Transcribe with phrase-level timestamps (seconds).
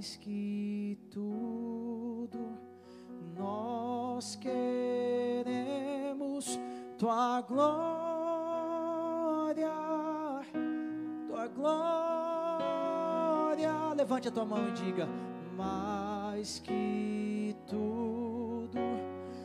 [0.00, 2.58] mais que tudo,
[3.36, 5.38] nós queremos
[6.96, 7.68] tua glória,
[11.28, 11.92] tua glória.
[13.94, 15.06] Levante a tua mão e diga:
[15.54, 18.70] mais que tudo,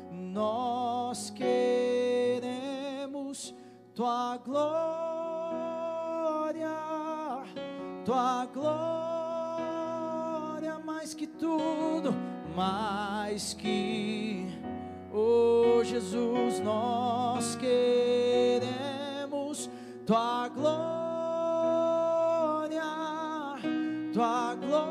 [0.10, 2.34] nós queremos
[3.94, 4.95] tua glória,
[11.46, 12.10] tudo,
[12.56, 14.48] mais que,
[15.14, 18.66] oh Jesus, nós queremos
[20.08, 20.82] tua glória,
[24.12, 24.82] tua glória,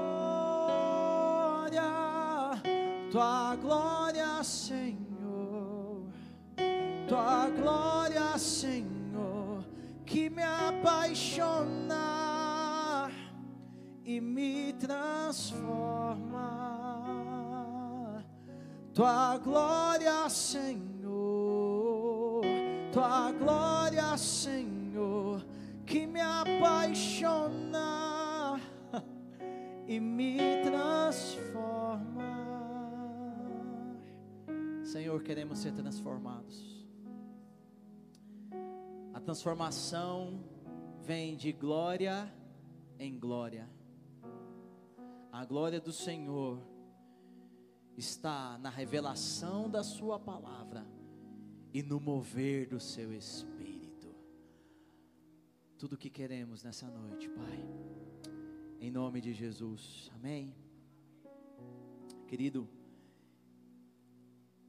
[3.10, 6.06] tua glória, Senhor,
[7.08, 9.64] tua glória, Senhor,
[10.06, 12.05] que me apaixona
[14.05, 15.84] e me transforma.
[18.95, 20.73] Tua glória, Senhor,
[22.92, 25.45] tua glória, Senhor,
[25.84, 27.81] que me apaixona
[29.89, 32.05] e me transforma.
[34.84, 36.86] Senhor, queremos ser transformados.
[39.12, 40.39] A transformação
[41.03, 42.33] vem de glória
[42.97, 43.69] em glória.
[45.33, 46.73] A glória do Senhor
[47.97, 50.87] está na revelação da Sua palavra
[51.73, 54.14] e no mover do Seu Espírito.
[55.78, 57.64] Tudo o que queremos nessa noite, Pai,
[58.81, 60.55] em nome de Jesus, amém.
[62.27, 62.69] Querido,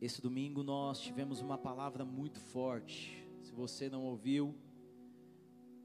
[0.01, 3.27] esse domingo nós tivemos uma palavra muito forte.
[3.41, 4.55] Se você não ouviu,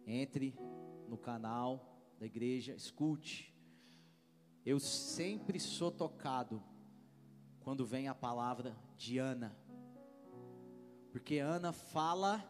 [0.07, 0.55] entre
[1.09, 3.55] no canal da igreja, escute.
[4.65, 6.63] Eu sempre sou tocado
[7.71, 9.57] quando vem a palavra de Ana,
[11.13, 12.45] porque Ana fala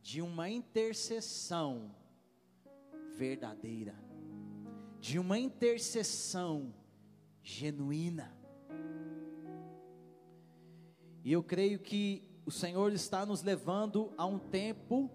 [0.00, 1.92] de uma intercessão
[3.16, 3.92] verdadeira,
[5.00, 6.72] de uma intercessão
[7.42, 8.32] genuína.
[11.24, 15.10] E eu creio que o Senhor está nos levando a um tempo,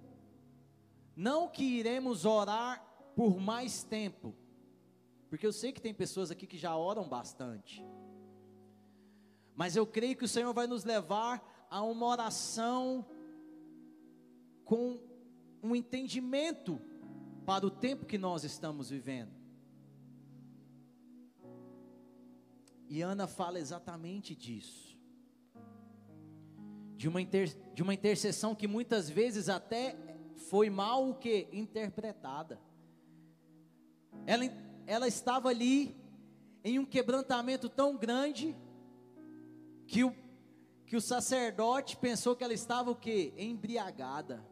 [1.15, 2.85] não que iremos orar
[3.15, 4.35] por mais tempo,
[5.29, 7.81] porque eu sei que tem pessoas aqui que já oram bastante,
[9.57, 13.03] mas eu creio que o Senhor vai nos levar a uma oração
[14.63, 15.01] com
[15.63, 16.79] um entendimento
[17.43, 19.31] para o tempo que nós estamos vivendo.
[22.87, 24.95] E Ana fala exatamente disso.
[26.95, 29.97] De uma, inter, de uma intercessão que muitas vezes até
[30.35, 31.47] foi mal o que?
[31.51, 32.61] Interpretada.
[34.27, 34.45] Ela,
[34.85, 35.97] ela estava ali
[36.63, 38.55] em um quebrantamento tão grande
[39.87, 40.13] que o,
[40.85, 43.33] que o sacerdote pensou que ela estava o que?
[43.37, 44.45] Embriagada.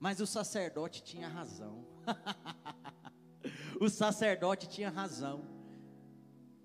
[0.00, 1.84] Mas o sacerdote tinha razão.
[3.80, 5.44] o sacerdote tinha razão.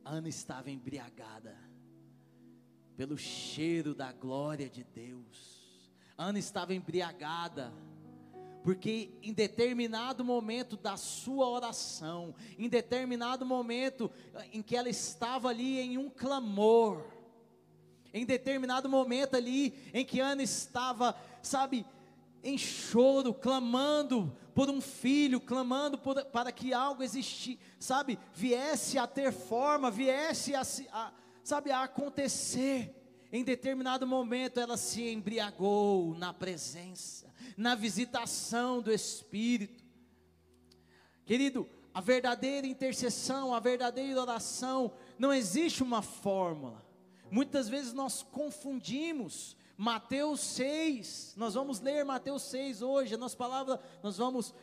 [0.06, 1.58] Ana estava embriagada
[2.96, 5.92] pelo cheiro da glória de Deus.
[6.18, 7.74] Ana estava embriagada
[8.64, 14.10] porque em determinado momento da sua oração, em determinado momento
[14.54, 17.04] em que ela estava ali em um clamor,
[18.14, 21.86] em determinado momento ali em que Ana estava, sabe,
[22.44, 29.08] em choro, clamando por um filho, clamando por, para que algo existisse, sabe, viesse a
[29.08, 31.12] ter forma, viesse a, a,
[31.44, 33.00] sabe, a acontecer.
[33.32, 39.84] Em determinado momento ela se embriagou na presença, na visitação do Espírito.
[41.26, 46.83] Querido, a verdadeira intercessão, a verdadeira oração, não existe uma fórmula.
[47.34, 53.82] Muitas vezes nós confundimos Mateus 6, nós vamos ler Mateus 6 hoje, a nossa palavra,
[54.04, 54.54] nós vamos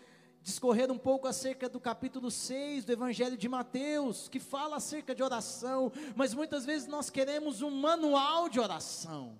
[0.40, 5.20] discorrer um pouco acerca do capítulo 6 do Evangelho de Mateus, que fala acerca de
[5.20, 9.36] oração, mas muitas vezes nós queremos um manual de oração.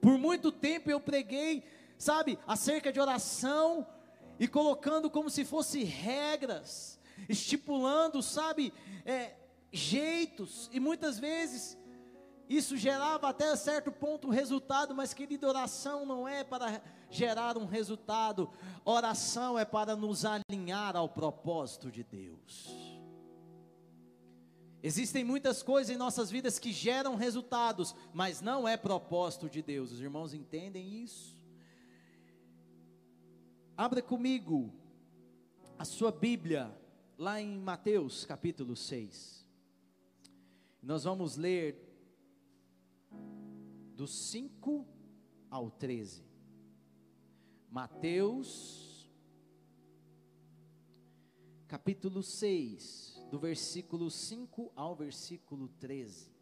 [0.00, 1.64] Por muito tempo eu preguei,
[1.98, 3.84] sabe, acerca de oração
[4.38, 8.72] e colocando como se fosse regras, estipulando, sabe,
[9.04, 9.34] é,
[9.72, 11.76] jeitos, e muitas vezes
[12.50, 17.64] isso gerava até certo ponto um resultado, mas querida, oração não é para gerar um
[17.64, 18.50] resultado,
[18.84, 22.68] oração é para nos alinhar ao propósito de Deus.
[24.82, 29.92] Existem muitas coisas em nossas vidas que geram resultados, mas não é propósito de Deus.
[29.92, 31.40] Os irmãos entendem isso?
[33.76, 34.74] Abra comigo
[35.78, 36.76] a sua Bíblia,
[37.16, 39.46] lá em Mateus capítulo 6.
[40.82, 41.89] Nós vamos ler
[44.00, 44.88] do 5
[45.50, 46.24] ao 13.
[47.68, 49.12] Mateus,
[51.68, 56.32] capítulo 6, do versículo 5 ao versículo 13.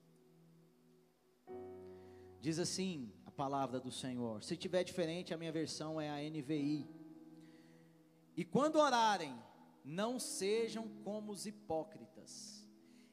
[2.40, 4.44] Diz assim a palavra do Senhor.
[4.44, 6.88] Se tiver diferente, a minha versão é a NVI.
[8.36, 9.36] E quando orarem,
[9.84, 12.67] não sejam como os hipócritas.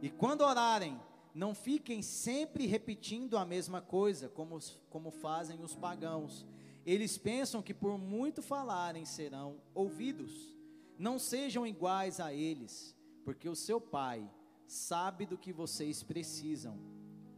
[0.00, 1.00] E quando orarem,
[1.34, 4.58] não fiquem sempre repetindo a mesma coisa, como,
[4.88, 6.46] como fazem os pagãos.
[6.86, 10.56] Eles pensam que por muito falarem serão ouvidos.
[10.98, 14.28] Não sejam iguais a eles, porque o seu Pai
[14.66, 16.78] sabe do que vocês precisam,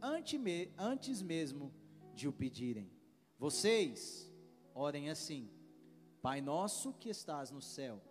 [0.01, 1.71] antes mesmo
[2.13, 2.91] de o pedirem.
[3.37, 4.31] Vocês
[4.73, 5.49] orem assim:
[6.21, 8.01] Pai nosso que estás no céu,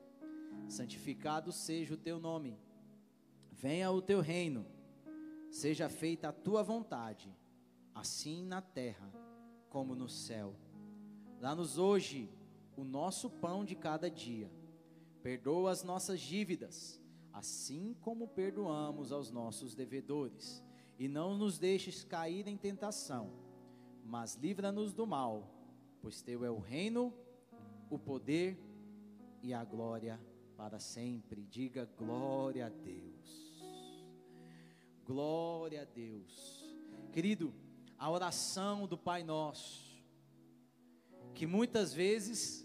[0.69, 2.57] santificado seja o teu nome
[3.61, 4.65] Venha o teu reino,
[5.51, 7.31] seja feita a tua vontade,
[7.95, 9.13] assim na terra
[9.69, 10.57] como no céu.
[11.39, 12.33] Dá-nos hoje
[12.75, 14.51] o nosso pão de cada dia.
[15.23, 16.99] Perdoa as nossas dívidas,
[17.35, 20.65] assim como perdoamos aos nossos devedores.
[20.99, 23.31] E não nos deixes cair em tentação,
[24.03, 25.47] mas livra-nos do mal,
[26.01, 27.13] pois teu é o reino,
[27.91, 28.59] o poder
[29.43, 30.19] e a glória
[30.57, 31.43] para sempre.
[31.43, 33.10] Diga glória a Deus.
[35.11, 36.65] Glória a Deus.
[37.13, 37.53] Querido,
[37.99, 40.01] a oração do Pai Nosso,
[41.35, 42.65] que muitas vezes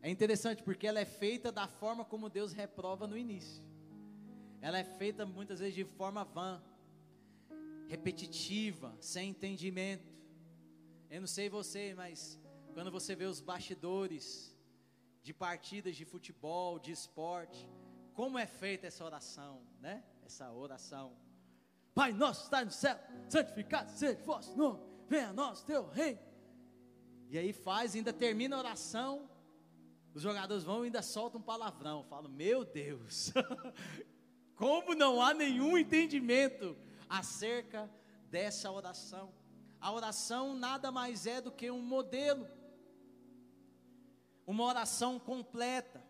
[0.00, 3.64] é interessante porque ela é feita da forma como Deus reprova no início.
[4.60, 6.62] Ela é feita muitas vezes de forma vã,
[7.88, 10.14] repetitiva, sem entendimento.
[11.10, 12.38] Eu não sei você, mas
[12.74, 14.56] quando você vê os bastidores
[15.20, 17.68] de partidas de futebol, de esporte,
[18.14, 20.04] como é feita essa oração, né?
[20.24, 21.31] Essa oração.
[21.94, 22.98] Pai nosso está no céu,
[23.28, 26.20] santificado seja o vosso nome, venha a nós teu reino.
[27.28, 29.28] E aí faz, ainda termina a oração,
[30.14, 32.04] os jogadores vão e ainda soltam um palavrão.
[32.04, 33.32] Falo, meu Deus,
[34.56, 36.76] como não há nenhum entendimento
[37.08, 37.90] acerca
[38.30, 39.32] dessa oração.
[39.80, 42.48] A oração nada mais é do que um modelo,
[44.46, 46.02] uma oração completa.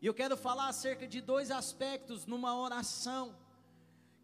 [0.00, 3.36] E eu quero falar acerca de dois aspectos numa oração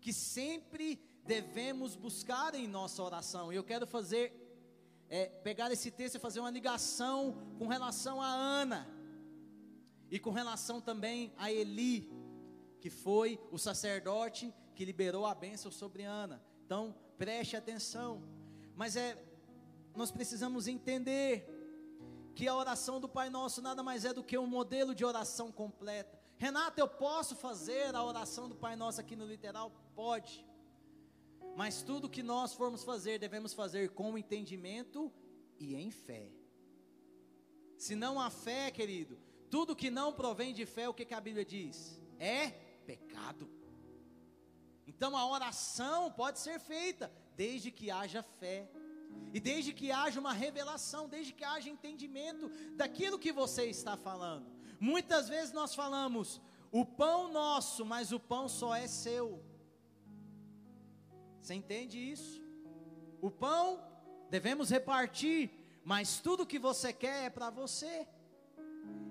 [0.06, 3.52] que sempre devemos buscar em nossa oração.
[3.52, 4.32] E eu quero fazer,
[5.08, 8.88] é, pegar esse texto e fazer uma ligação com relação a Ana,
[10.08, 12.08] e com relação também a Eli,
[12.80, 16.40] que foi o sacerdote que liberou a bênção sobre Ana.
[16.64, 18.22] Então, preste atenção.
[18.76, 19.20] Mas é,
[19.96, 21.52] nós precisamos entender
[22.32, 25.50] que a oração do Pai Nosso nada mais é do que um modelo de oração
[25.50, 26.16] completa.
[26.38, 29.72] Renata, eu posso fazer a oração do Pai Nosso aqui no literal?
[29.96, 30.46] Pode.
[31.56, 35.10] Mas tudo que nós formos fazer, devemos fazer com entendimento
[35.58, 36.30] e em fé.
[37.78, 39.18] Se não há fé, querido,
[39.50, 41.98] tudo que não provém de fé, o que, que a Bíblia diz?
[42.18, 42.50] É
[42.86, 43.50] pecado.
[44.86, 48.70] Então a oração pode ser feita desde que haja fé.
[49.32, 54.46] E desde que haja uma revelação, desde que haja entendimento daquilo que você está falando.
[54.78, 59.42] Muitas vezes nós falamos, o pão nosso, mas o pão só é seu.
[61.46, 62.42] Você entende isso?
[63.22, 63.80] O pão
[64.28, 65.48] devemos repartir,
[65.84, 68.04] mas tudo que você quer é para você.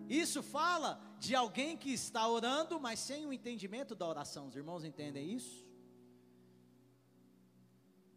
[0.10, 4.50] Isso fala de alguém que está orando, mas sem o entendimento da oração.
[4.50, 5.66] Os irmãos entendem isso?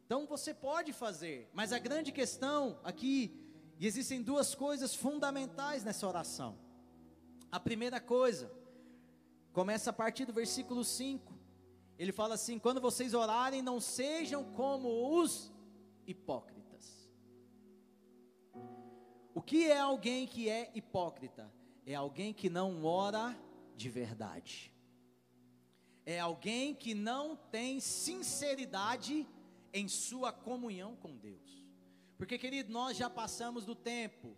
[0.04, 3.40] Então você pode fazer, mas a grande questão aqui,
[3.78, 6.58] e existem duas coisas fundamentais nessa oração.
[7.52, 8.50] A primeira coisa,
[9.52, 11.37] começa a partir do versículo 5.
[11.98, 15.52] Ele fala assim: quando vocês orarem, não sejam como os
[16.06, 17.10] hipócritas.
[19.34, 21.52] O que é alguém que é hipócrita?
[21.84, 23.36] É alguém que não ora
[23.76, 24.72] de verdade.
[26.04, 29.26] É alguém que não tem sinceridade
[29.72, 31.64] em sua comunhão com Deus.
[32.16, 34.36] Porque, querido, nós já passamos do tempo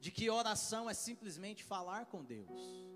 [0.00, 2.87] de que oração é simplesmente falar com Deus.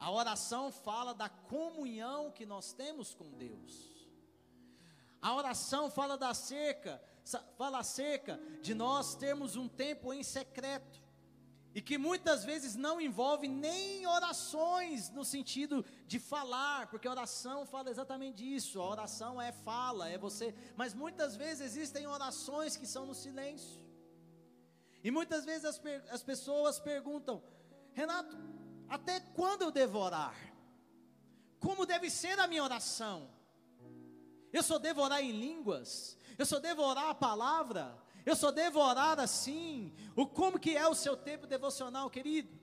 [0.00, 4.08] A oração fala da comunhão que nós temos com Deus.
[5.20, 7.00] A oração fala da cerca,
[7.58, 10.98] fala acerca de nós termos um tempo em secreto.
[11.74, 17.66] E que muitas vezes não envolve nem orações no sentido de falar, porque a oração
[17.66, 18.80] fala exatamente disso.
[18.80, 20.54] A oração é fala, é você.
[20.76, 23.80] Mas muitas vezes existem orações que são no silêncio.
[25.04, 25.80] E muitas vezes as,
[26.10, 27.40] as pessoas perguntam:
[27.92, 28.36] Renato,
[28.90, 30.34] até quando eu devo orar?
[31.60, 33.30] Como deve ser a minha oração?
[34.52, 36.18] Eu só devo orar em línguas?
[36.36, 37.96] Eu só devo orar a palavra?
[38.26, 39.94] Eu só devo orar assim.
[40.16, 42.58] O como que é o seu tempo devocional, querido?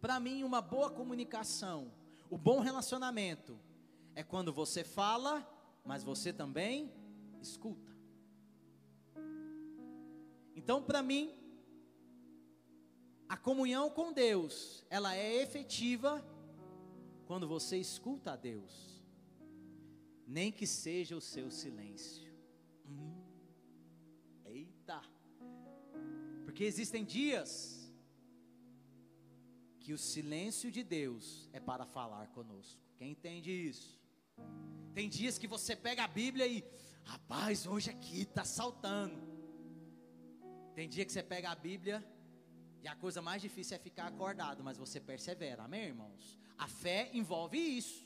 [0.00, 1.92] Para mim, uma boa comunicação,
[2.30, 3.58] o bom relacionamento
[4.14, 5.46] é quando você fala,
[5.84, 6.92] mas você também
[7.40, 7.90] escuta.
[10.54, 11.34] Então, para mim,
[13.32, 16.12] a comunhão com Deus, ela é efetiva
[17.26, 19.02] quando você escuta a Deus,
[20.26, 22.32] nem que seja o seu silêncio.
[26.52, 27.90] Porque existem dias
[29.80, 32.78] que o silêncio de Deus é para falar conosco.
[32.98, 33.98] Quem entende isso?
[34.92, 36.62] Tem dias que você pega a Bíblia e,
[37.04, 39.18] rapaz, hoje aqui está saltando.
[40.74, 42.06] Tem dia que você pega a Bíblia
[42.82, 46.38] e a coisa mais difícil é ficar acordado, mas você persevera, amém, irmãos?
[46.58, 48.04] A fé envolve isso.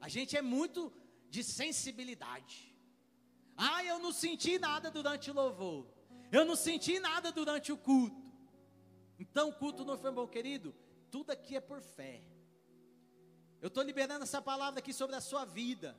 [0.00, 0.92] A gente é muito
[1.28, 2.74] de sensibilidade.
[3.56, 5.86] Ah, eu não senti nada durante o louvor.
[6.32, 8.24] Eu não senti nada durante o culto.
[9.18, 10.74] Então o culto não foi bom, querido.
[11.10, 12.22] Tudo aqui é por fé.
[13.60, 15.96] Eu estou liberando essa palavra aqui sobre a sua vida.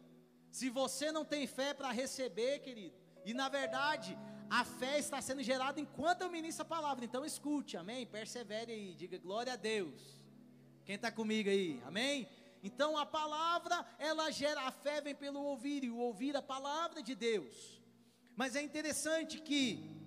[0.52, 4.18] Se você não tem fé para receber, querido, e na verdade
[4.50, 7.04] a fé está sendo gerada enquanto eu ministro a palavra.
[7.04, 8.06] Então escute, amém?
[8.06, 10.02] Persevere aí, diga glória a Deus.
[10.86, 12.28] Quem está comigo aí, amém?
[12.64, 17.04] Então a palavra, ela gera, a fé vem pelo ouvir, e o ouvir a palavra
[17.04, 17.82] de Deus.
[18.36, 19.98] Mas é interessante que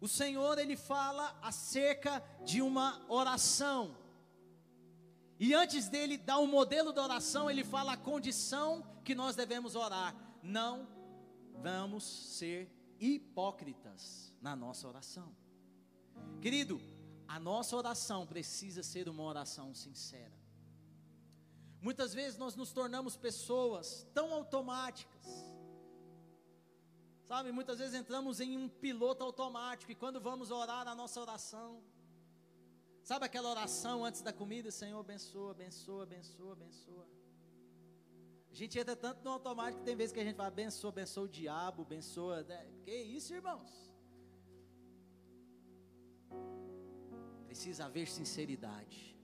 [0.00, 3.96] o Senhor ele fala acerca de uma oração.
[5.40, 9.74] E antes dele dar um modelo da oração, ele fala a condição que nós devemos
[9.74, 10.14] orar.
[10.42, 10.97] Não
[11.60, 15.34] vamos ser hipócritas na nossa oração.
[16.40, 16.80] Querido,
[17.26, 20.36] a nossa oração precisa ser uma oração sincera.
[21.80, 25.48] Muitas vezes nós nos tornamos pessoas tão automáticas,
[27.28, 31.82] Sabe, muitas vezes entramos em um piloto automático e quando vamos orar a nossa oração,
[33.02, 37.17] sabe aquela oração antes da comida, Senhor, abençoa, abençoa, abençoa, abençoa.
[38.50, 41.24] A gente entra tanto no automático que tem vezes que a gente fala, abençoa, abençoa
[41.24, 42.42] o diabo, abençoa.
[42.42, 42.66] Né?
[42.82, 43.88] Que isso, irmãos?
[47.46, 49.16] Precisa haver sinceridade.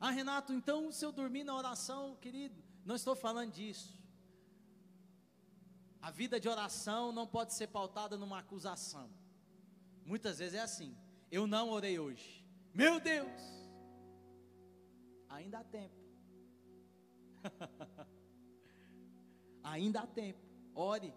[0.00, 3.98] Ah, Renato, então se eu dormir na oração, querido, não estou falando disso.
[6.02, 9.10] A vida de oração não pode ser pautada numa acusação.
[10.04, 10.94] Muitas vezes é assim.
[11.30, 12.44] Eu não orei hoje.
[12.74, 13.40] Meu Deus!
[15.30, 16.03] Ainda há tempo.
[19.62, 20.40] Ainda há tempo.
[20.74, 21.14] Ore.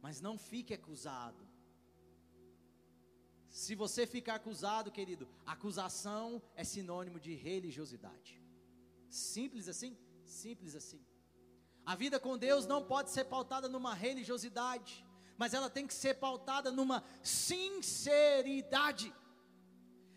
[0.00, 1.46] Mas não fique acusado.
[3.50, 8.40] Se você ficar acusado, querido, acusação é sinônimo de religiosidade.
[9.08, 9.96] Simples assim?
[10.24, 11.04] Simples assim.
[11.84, 15.04] A vida com Deus não pode ser pautada numa religiosidade,
[15.38, 19.12] mas ela tem que ser pautada numa sinceridade.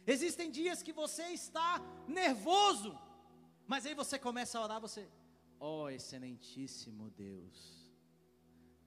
[0.06, 2.98] Existem dias que você está nervoso,
[3.70, 5.08] mas aí você começa a orar, você,
[5.60, 7.94] ó oh, excelentíssimo Deus.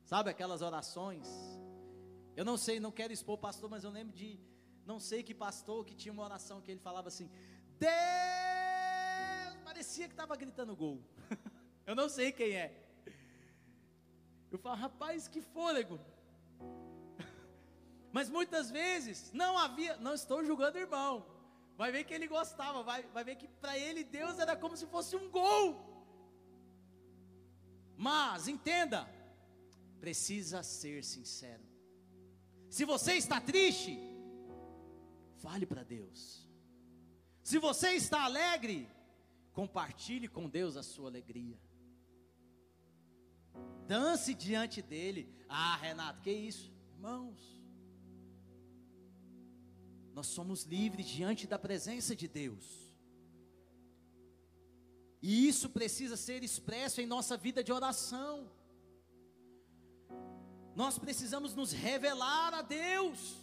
[0.02, 1.28] Sabe aquelas orações?
[2.34, 4.40] Eu não sei, não quero expor o pastor, mas eu lembro de
[4.84, 7.30] não sei que pastor que tinha uma oração que ele falava assim:
[7.78, 7.92] Deus,
[9.64, 11.00] parecia que estava gritando gol.
[11.86, 12.68] Eu não sei quem é.
[14.50, 16.00] Eu falo, rapaz, que fôlego.
[18.12, 21.31] Mas muitas vezes não havia, não estou julgando irmão.
[21.76, 24.86] Vai ver que ele gostava, vai, vai ver que para ele Deus era como se
[24.86, 25.66] fosse um gol.
[27.96, 29.08] Mas entenda,
[30.00, 31.64] precisa ser sincero.
[32.68, 33.98] Se você está triste,
[35.38, 36.48] fale para Deus.
[37.42, 38.88] Se você está alegre,
[39.52, 41.58] compartilhe com Deus a sua alegria
[43.86, 45.28] dance diante dele.
[45.48, 46.72] Ah, Renato, que isso?
[46.94, 47.61] Irmãos,
[50.14, 52.92] nós somos livres diante da presença de Deus.
[55.20, 58.50] E isso precisa ser expresso em nossa vida de oração.
[60.74, 63.36] Nós precisamos nos revelar a Deus.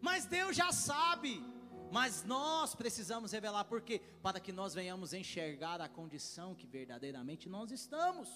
[0.00, 1.42] Mas Deus já sabe.
[1.92, 4.02] Mas nós precisamos revelar, por quê?
[4.20, 8.28] Para que nós venhamos enxergar a condição que verdadeiramente nós estamos.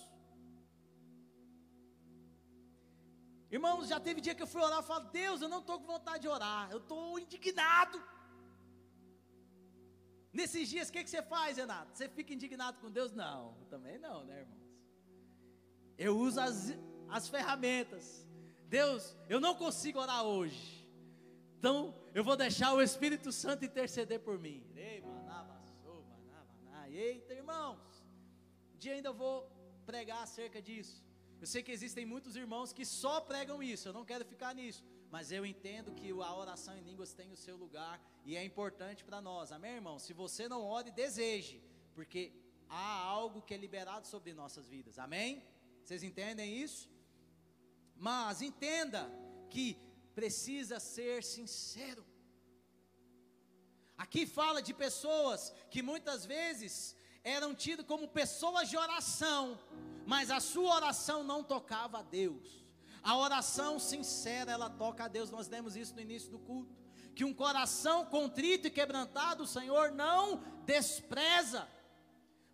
[3.51, 5.87] Irmãos, já teve dia que eu fui orar e falei, Deus, eu não estou com
[5.87, 8.03] vontade de orar, eu estou indignado.
[10.33, 11.97] Nesses dias, o que, que você faz, Renato?
[11.97, 13.13] Você fica indignado com Deus?
[13.13, 14.69] Não, também não, né, irmãos?
[15.97, 16.75] Eu uso as,
[17.09, 18.27] as ferramentas.
[18.67, 20.87] Deus, eu não consigo orar hoje.
[21.59, 24.63] Então, eu vou deixar o Espírito Santo interceder por mim.
[26.99, 28.05] Eita, irmãos.
[28.75, 29.51] Um dia ainda vou
[29.87, 31.03] pregar acerca disso.
[31.41, 33.89] Eu sei que existem muitos irmãos que só pregam isso.
[33.89, 34.83] Eu não quero ficar nisso.
[35.11, 39.05] Mas eu entendo que a oração em línguas tem o seu lugar e é importante
[39.05, 39.53] para nós.
[39.53, 39.99] Amém, irmão?
[39.99, 41.63] Se você não ore, deseje,
[41.95, 42.33] porque
[42.69, 44.99] há algo que é liberado sobre nossas vidas.
[44.99, 45.43] Amém?
[45.83, 46.91] Vocês entendem isso?
[47.97, 49.11] Mas entenda
[49.49, 49.79] que
[50.15, 52.05] precisa ser sincero.
[53.97, 59.59] Aqui fala de pessoas que muitas vezes eram tidas como pessoas de oração,
[60.09, 62.65] mas a sua oração não tocava a Deus.
[63.03, 65.31] A oração sincera, ela toca a Deus.
[65.31, 66.75] Nós lemos isso no início do culto.
[67.15, 71.69] Que um coração contrito e quebrantado, o Senhor não despreza.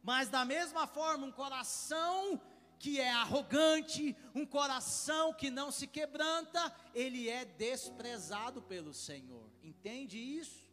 [0.02, 2.40] Mas da mesma forma, um coração
[2.76, 9.48] que é arrogante, um coração que não se quebranta, ele é desprezado pelo Senhor.
[9.62, 10.63] Entende isso?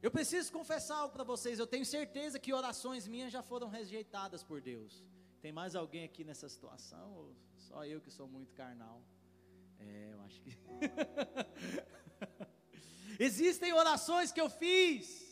[0.00, 1.58] Eu preciso confessar algo para vocês.
[1.58, 5.04] Eu tenho certeza que orações minhas já foram rejeitadas por Deus.
[5.40, 7.12] Tem mais alguém aqui nessa situação?
[7.14, 9.02] Ou só eu que sou muito carnal.
[9.80, 10.56] É, eu acho que.
[13.18, 15.26] Existem orações que eu fiz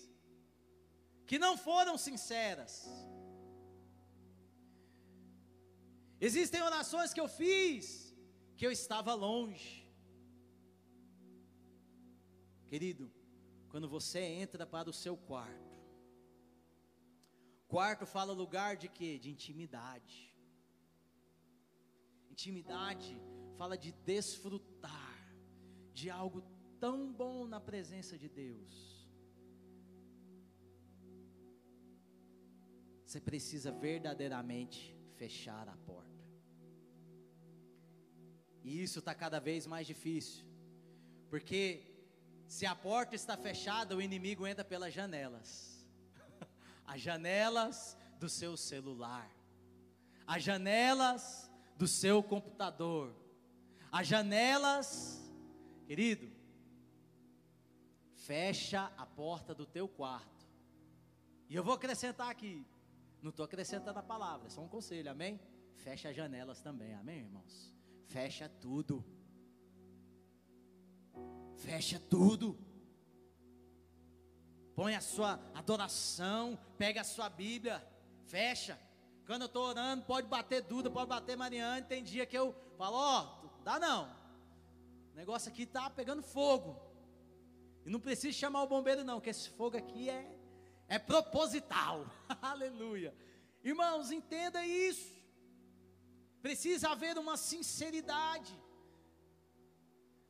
[1.26, 2.84] que não foram sinceras.
[6.20, 8.06] Existem orações que eu fiz
[8.56, 9.86] que eu estava longe.
[12.70, 13.12] Querido,
[13.76, 15.76] quando você entra para o seu quarto,
[17.68, 19.18] quarto fala lugar de quê?
[19.18, 20.34] De intimidade.
[22.30, 23.20] Intimidade
[23.58, 25.18] fala de desfrutar
[25.92, 26.42] de algo
[26.80, 29.06] tão bom na presença de Deus.
[33.04, 36.24] Você precisa verdadeiramente fechar a porta.
[38.64, 40.46] E isso está cada vez mais difícil,
[41.28, 41.95] porque
[42.46, 45.84] se a porta está fechada, o inimigo entra pelas janelas
[46.86, 49.30] as janelas do seu celular,
[50.26, 53.14] as janelas do seu computador.
[53.92, 55.22] As janelas,
[55.86, 56.30] querido,
[58.14, 60.46] fecha a porta do teu quarto.
[61.48, 62.66] E eu vou acrescentar aqui,
[63.22, 65.40] não estou acrescentando a palavra, é só um conselho, amém?
[65.76, 67.72] Fecha as janelas também, amém, irmãos?
[68.06, 69.04] Fecha tudo.
[71.56, 72.58] Fecha tudo.
[74.74, 77.82] Põe a sua adoração, pega a sua Bíblia,
[78.26, 78.78] fecha.
[79.26, 81.86] Quando eu estou orando, pode bater Duda, pode bater Mariane.
[81.86, 84.04] Tem dia que eu falo: Ó, oh, dá não.
[85.12, 86.80] O negócio aqui está pegando fogo.
[87.84, 90.30] E não precisa chamar o bombeiro, não, que esse fogo aqui é,
[90.88, 92.06] é proposital.
[92.42, 93.14] Aleluia.
[93.64, 95.16] Irmãos, entenda isso.
[96.42, 98.54] Precisa haver uma sinceridade.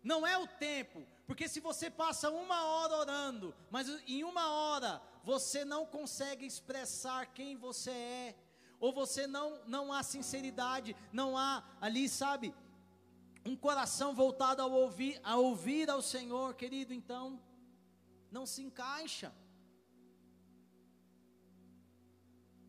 [0.02, 5.02] Não é o tempo, porque se você passa uma hora orando, mas em uma hora
[5.24, 8.36] você não consegue expressar quem você é,
[8.78, 12.54] ou você não não há sinceridade, não há ali, sabe,
[13.44, 17.40] um coração voltado ao ouvir, a ouvir ao Senhor, querido, então
[18.30, 19.32] não se encaixa.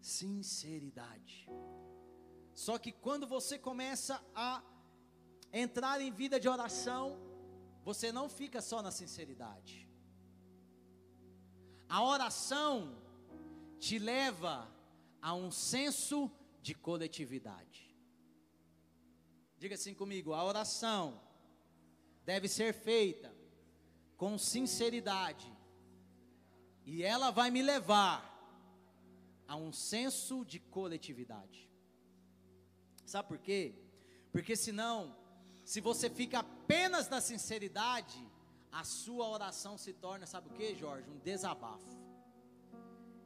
[0.02, 1.48] Sinceridade.
[2.54, 4.64] Só que quando você começa a
[5.52, 7.27] entrar em vida de oração,
[7.88, 9.88] você não fica só na sinceridade.
[11.88, 13.02] A oração
[13.80, 14.70] te leva
[15.22, 16.30] a um senso
[16.62, 17.96] de coletividade.
[19.58, 21.22] Diga assim comigo: a oração
[22.26, 23.34] deve ser feita
[24.18, 25.50] com sinceridade,
[26.86, 28.20] e ela vai me levar
[29.48, 31.72] a um senso de coletividade.
[33.06, 33.74] Sabe por quê?
[34.34, 35.16] Porque senão,
[35.68, 38.18] se você fica apenas na sinceridade,
[38.72, 41.10] a sua oração se torna, sabe o que, Jorge?
[41.10, 41.94] Um desabafo.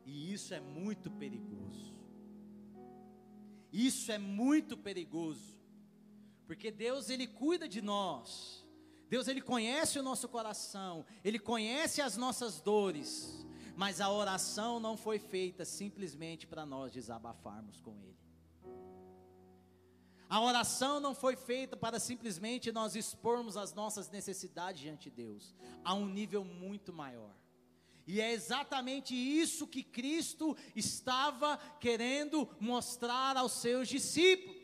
[0.04, 1.94] E isso é muito perigoso.
[3.72, 5.56] Isso é muito perigoso.
[6.48, 8.68] Porque Deus ele cuida de nós.
[9.08, 14.98] Deus ele conhece o nosso coração, ele conhece as nossas dores, mas a oração não
[14.98, 18.18] foi feita simplesmente para nós desabafarmos com ele.
[20.32, 25.54] A oração não foi feita para simplesmente nós expormos as nossas necessidades diante de Deus,
[25.84, 27.36] a um nível muito maior.
[28.08, 34.56] E é exatamente isso que Cristo estava querendo mostrar aos seus discípulos.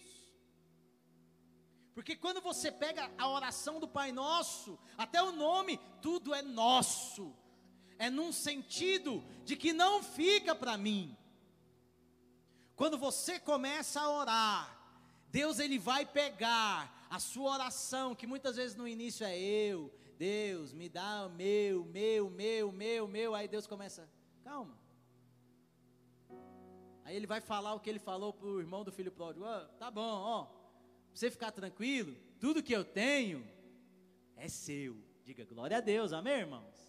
[1.94, 7.36] Porque quando você pega a oração do Pai Nosso, até o nome, tudo é nosso.
[8.00, 11.18] É num sentido de que não fica para mim.
[12.74, 14.77] Quando você começa a orar,
[15.30, 20.74] Deus ele vai pegar a sua oração, que muitas vezes no início é eu, Deus,
[20.74, 23.36] me dá meu, meu, meu, meu, meu.
[23.36, 24.10] Aí Deus começa,
[24.44, 24.78] calma.
[27.04, 29.66] Aí ele vai falar o que ele falou para o irmão do filho pródigo: oh,
[29.78, 30.48] tá bom, ó,
[31.14, 33.48] você ficar tranquilo, tudo que eu tenho
[34.36, 34.98] é seu.
[35.24, 36.88] Diga glória a Deus, amém, irmãos?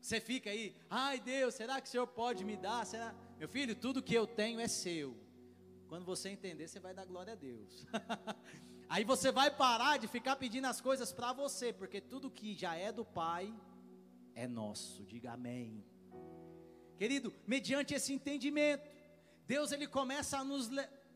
[0.00, 2.84] Você fica aí, ai Deus, será que o Senhor pode me dar?
[2.84, 3.14] Será?
[3.38, 5.16] Meu filho, tudo que eu tenho é seu.
[5.92, 7.84] Quando você entender, você vai dar glória a Deus.
[8.88, 12.74] Aí você vai parar de ficar pedindo as coisas para você, porque tudo que já
[12.74, 13.54] é do Pai
[14.34, 15.04] é nosso.
[15.04, 15.84] Diga amém.
[16.96, 18.88] Querido, mediante esse entendimento,
[19.46, 20.70] Deus ele começa a nos,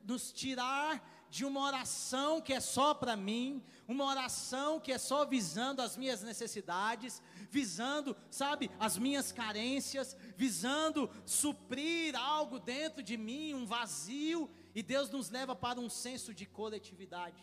[0.05, 5.25] nos tirar de uma oração que é só para mim, uma oração que é só
[5.25, 13.55] visando as minhas necessidades, visando, sabe, as minhas carências, visando suprir algo dentro de mim,
[13.55, 17.43] um vazio, e Deus nos leva para um senso de coletividade.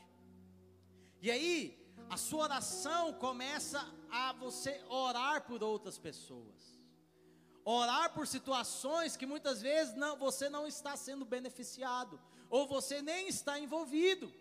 [1.19, 1.57] E aí,
[2.07, 6.79] a sua oração começa a você orar por outras pessoas.
[7.65, 13.27] Orar por situações que muitas vezes não, você não está sendo beneficiado, ou você nem
[13.27, 14.31] está envolvido.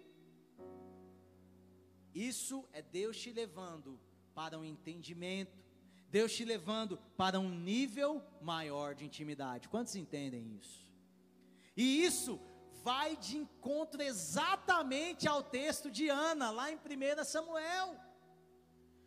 [2.14, 3.98] Isso é Deus te levando
[4.34, 5.56] para um entendimento,
[6.10, 9.66] Deus te levando para um nível maior de intimidade.
[9.70, 10.84] Quantos entendem isso?
[11.74, 12.38] E isso
[12.82, 17.96] vai de encontro exatamente ao texto de Ana, lá em 1 Samuel.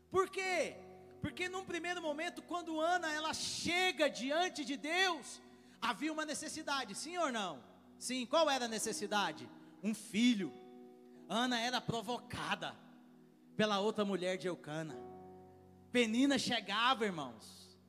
[0.10, 0.76] Por quê?
[1.22, 5.42] Porque num primeiro momento, quando Ana ela chega diante de Deus,
[5.82, 7.64] havia uma necessidade, sim ou não?
[7.98, 9.50] Sim, qual era a necessidade?
[9.84, 10.54] Um filho.
[11.28, 12.76] Ana era provocada
[13.58, 14.96] pela outra mulher de Eucana.
[15.92, 17.80] Penina chegava, irmãos.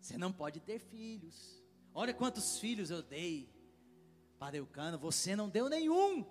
[0.00, 1.62] Você não pode ter filhos.
[1.94, 3.48] Olha quantos filhos eu dei
[4.42, 6.26] para Eucana, você não deu nenhum.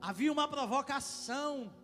[0.00, 1.74] Havia uma provocação,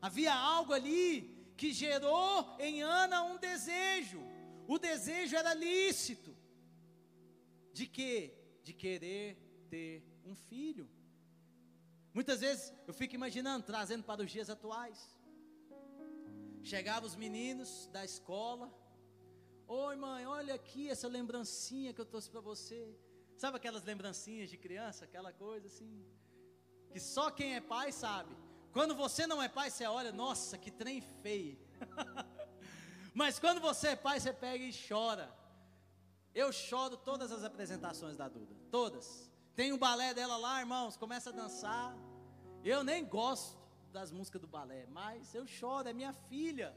[0.00, 1.10] havia algo ali
[1.58, 4.18] que gerou em Ana um desejo.
[4.66, 6.34] O desejo era lícito.
[7.70, 8.32] De quê?
[8.64, 9.36] De querer
[9.68, 10.88] ter um filho.
[12.14, 14.98] Muitas vezes eu fico imaginando, trazendo para os dias atuais.
[16.62, 18.72] Chegavam os meninos da escola.
[19.68, 22.96] Oi, mãe, olha aqui essa lembrancinha que eu trouxe para você.
[23.36, 26.04] Sabe aquelas lembrancinhas de criança, aquela coisa assim,
[26.90, 28.34] que só quem é pai sabe.
[28.72, 31.58] Quando você não é pai, você olha, nossa, que trem feio.
[33.14, 35.34] Mas quando você é pai, você pega e chora.
[36.34, 39.30] Eu choro todas as apresentações da Duda, todas.
[39.54, 41.96] Tem o balé dela lá, irmãos, começa a dançar.
[42.62, 43.58] Eu nem gosto
[43.90, 46.76] das músicas do balé, mas eu choro, é minha filha.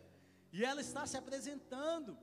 [0.53, 2.17] E ela está se apresentando.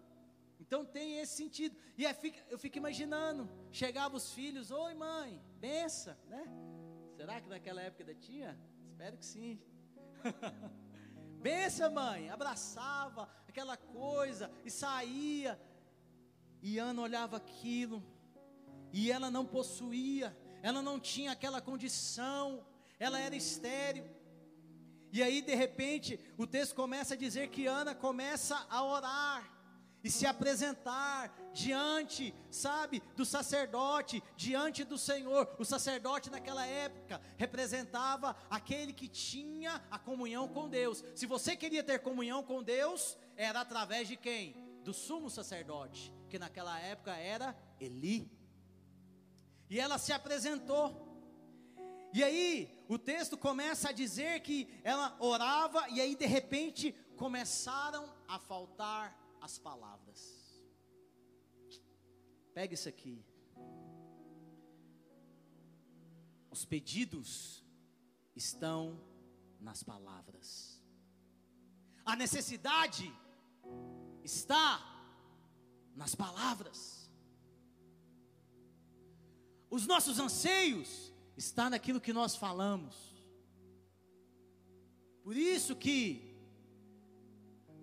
[0.58, 1.76] Então tem esse sentido.
[1.96, 2.04] E
[2.50, 6.44] eu fico imaginando, chegava os filhos, oi mãe, bença, né?
[7.16, 8.58] Será que naquela época ainda tinha?
[8.90, 9.60] Espero que sim.
[11.40, 15.60] bença mãe, abraçava, aquela coisa, e saía.
[16.62, 18.02] E Ana olhava aquilo,
[18.92, 22.66] e ela não possuía, ela não tinha aquela condição,
[22.98, 24.06] ela era estéril.
[25.12, 29.55] E aí, de repente, o texto começa a dizer que Ana começa a orar
[30.06, 35.52] e se apresentar diante, sabe, do sacerdote, diante do Senhor.
[35.58, 41.04] O sacerdote naquela época representava aquele que tinha a comunhão com Deus.
[41.12, 44.54] Se você queria ter comunhão com Deus, era através de quem?
[44.84, 48.30] Do sumo sacerdote, que naquela época era Eli.
[49.68, 51.04] E ela se apresentou.
[52.12, 58.08] E aí, o texto começa a dizer que ela orava, e aí de repente começaram
[58.28, 60.46] a faltar as palavras.
[62.54, 63.24] Pega isso aqui.
[66.50, 67.64] Os pedidos
[68.34, 68.98] estão
[69.60, 70.82] nas palavras.
[72.04, 73.12] A necessidade
[74.22, 74.80] está
[75.94, 77.10] nas palavras.
[79.68, 82.94] Os nossos anseios estão naquilo que nós falamos.
[85.22, 86.36] Por isso que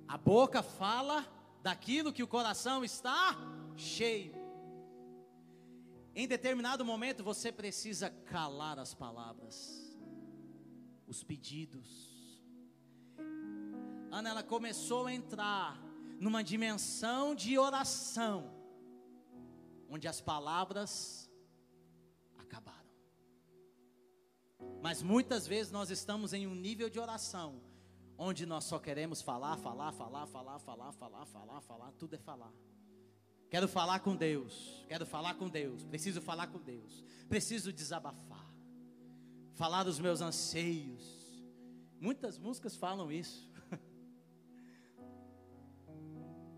[0.07, 1.32] a boca fala
[1.63, 3.37] daquilo que o coração está
[3.77, 4.35] cheio.
[6.13, 9.81] Em determinado momento você precisa calar as palavras.
[11.07, 11.87] os pedidos.
[14.11, 15.79] Ana, ela começou a entrar
[16.19, 18.49] numa dimensão de oração,
[19.89, 21.29] onde as palavras
[22.37, 22.89] acabaram.
[24.81, 27.61] Mas muitas vezes nós estamos em um nível de oração,
[28.23, 32.53] onde nós só queremos falar, falar, falar, falar, falar, falar, falar, falar, tudo é falar.
[33.49, 38.49] Quero falar com Deus, quero falar com Deus, preciso falar com Deus, preciso desabafar,
[39.51, 41.03] falar dos meus anseios.
[41.99, 43.51] Muitas músicas falam isso.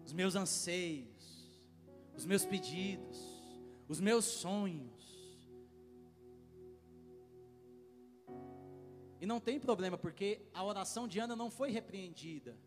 [0.05, 1.49] Os meus anseios,
[2.15, 3.17] os meus pedidos,
[3.87, 4.94] os meus sonhos.
[9.19, 12.57] E não tem problema, porque a oração de Ana não foi repreendida.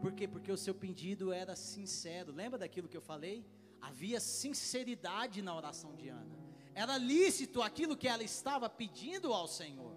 [0.00, 0.26] Por quê?
[0.26, 2.32] Porque o seu pedido era sincero.
[2.32, 3.46] Lembra daquilo que eu falei?
[3.80, 6.36] Havia sinceridade na oração de Ana.
[6.74, 9.94] Era lícito aquilo que ela estava pedindo ao Senhor.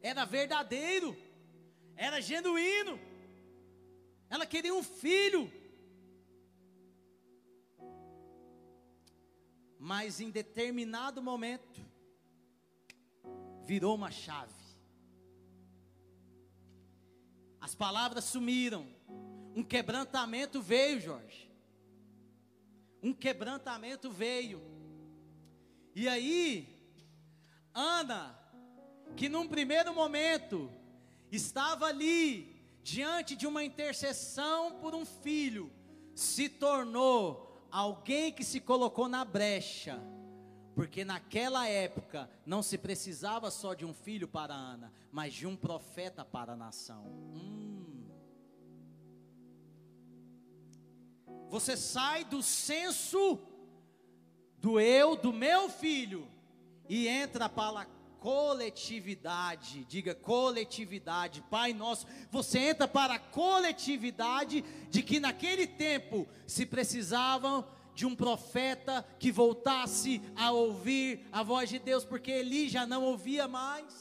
[0.00, 1.16] Era verdadeiro.
[1.96, 2.98] Era genuíno.
[4.28, 5.50] Ela queria um filho.
[9.78, 11.80] Mas em determinado momento,
[13.66, 14.54] virou uma chave.
[17.60, 18.86] As palavras sumiram.
[19.54, 21.50] Um quebrantamento veio, Jorge.
[23.02, 24.62] Um quebrantamento veio.
[25.94, 26.68] E aí,
[27.74, 28.38] Ana,
[29.16, 30.70] que num primeiro momento
[31.32, 35.72] estava ali diante de uma intercessão por um filho,
[36.14, 40.00] se tornou alguém que se colocou na brecha
[40.76, 45.56] porque naquela época não se precisava só de um filho para Ana, mas de um
[45.56, 47.02] profeta para a nação.
[47.06, 48.04] Hum.
[51.48, 53.40] Você sai do senso
[54.58, 56.28] do eu, do meu filho,
[56.86, 57.86] e entra para a
[58.20, 59.86] coletividade.
[59.86, 62.06] Diga coletividade, Pai nosso.
[62.30, 67.64] Você entra para a coletividade de que naquele tempo se precisavam
[67.98, 70.12] de um profeta que voltasse
[70.44, 73.92] a ouvir a voz de Deus, porque Eli já não ouvia mais.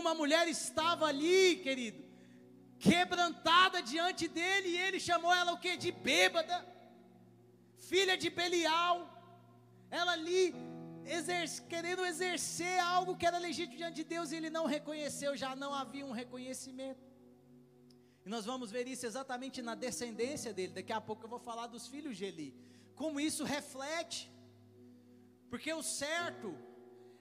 [0.00, 2.02] Uma mulher estava ali, querido,
[2.86, 5.76] quebrantada diante dele, e ele chamou ela o que?
[5.76, 6.56] De bêbada,
[7.90, 8.96] filha de Belial.
[9.88, 10.44] Ela ali
[11.68, 15.72] querendo exercer algo que era legítimo diante de Deus, e ele não reconheceu, já não
[15.72, 17.09] havia um reconhecimento.
[18.24, 20.74] E nós vamos ver isso exatamente na descendência dele.
[20.74, 22.54] Daqui a pouco eu vou falar dos filhos de Eli.
[22.94, 24.30] Como isso reflete.
[25.48, 26.54] Porque o certo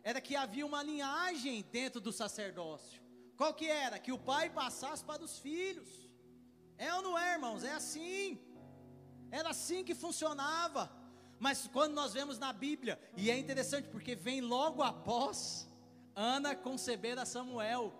[0.03, 3.01] era que havia uma linhagem dentro do sacerdócio.
[3.37, 3.97] Qual que era?
[3.97, 5.87] Que o pai passasse para os filhos.
[6.77, 7.63] É ou não é, irmãos?
[7.63, 8.39] É assim.
[9.31, 10.91] Era assim que funcionava.
[11.39, 15.67] Mas quando nós vemos na Bíblia, e é interessante porque vem logo após
[16.13, 17.93] Ana conceber a Samuel,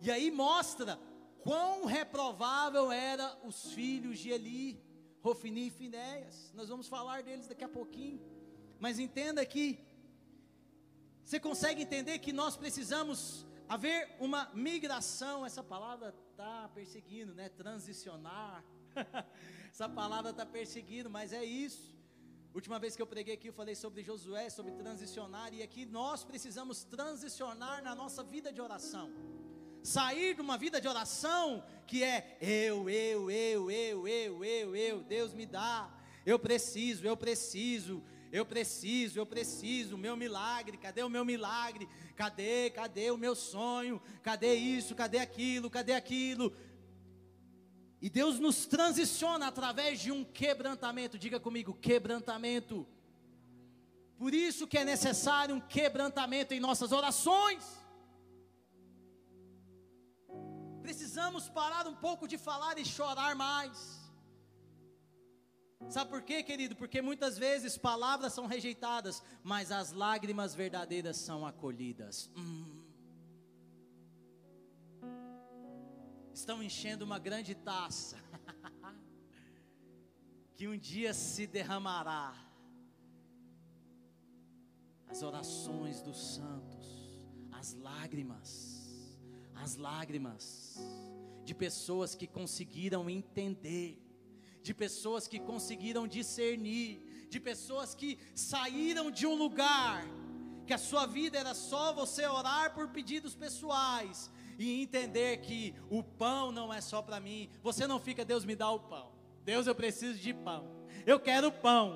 [0.00, 1.00] e aí mostra
[1.44, 4.82] quão reprovável eram os filhos de Eli,
[5.22, 6.50] Rofini e Finéias.
[6.54, 8.20] Nós vamos falar deles daqui a pouquinho.
[8.80, 9.78] Mas entenda que
[11.22, 17.50] você consegue entender que nós precisamos haver uma migração, essa palavra está perseguindo, né?
[17.50, 18.64] Transicionar.
[19.70, 21.94] essa palavra está perseguindo, mas é isso.
[22.54, 26.24] Última vez que eu preguei aqui, eu falei sobre Josué, sobre transicionar, e aqui nós
[26.24, 29.12] precisamos transicionar na nossa vida de oração
[29.84, 35.02] sair de uma vida de oração que é eu, eu, eu, eu, eu, eu, eu,
[35.02, 35.92] Deus me dá,
[36.24, 41.86] eu preciso, eu preciso, eu preciso, eu preciso, meu milagre, cadê o meu milagre?
[42.16, 44.00] Cadê, cadê o meu sonho?
[44.22, 46.56] Cadê isso, cadê aquilo, cadê aquilo?
[48.00, 52.86] E Deus nos transiciona através de um quebrantamento, diga comigo, quebrantamento.
[54.16, 57.83] Por isso que é necessário um quebrantamento em nossas orações.
[60.84, 63.98] Precisamos parar um pouco de falar e chorar mais.
[65.88, 66.76] Sabe por quê, querido?
[66.76, 72.30] Porque muitas vezes palavras são rejeitadas, mas as lágrimas verdadeiras são acolhidas.
[72.36, 72.84] Hum.
[76.34, 78.18] Estão enchendo uma grande taça,
[80.54, 82.34] que um dia se derramará.
[85.08, 87.18] As orações dos santos,
[87.52, 88.73] as lágrimas
[89.64, 90.76] as lágrimas
[91.42, 93.98] de pessoas que conseguiram entender,
[94.62, 100.06] de pessoas que conseguiram discernir, de pessoas que saíram de um lugar
[100.66, 106.02] que a sua vida era só você orar por pedidos pessoais e entender que o
[106.02, 107.50] pão não é só para mim.
[107.62, 109.12] Você não fica, Deus me dá o pão.
[109.44, 110.62] Deus, eu preciso de pão.
[111.06, 111.86] Eu quero pão.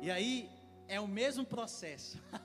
[0.00, 0.50] E aí,
[0.88, 2.22] é o mesmo processo.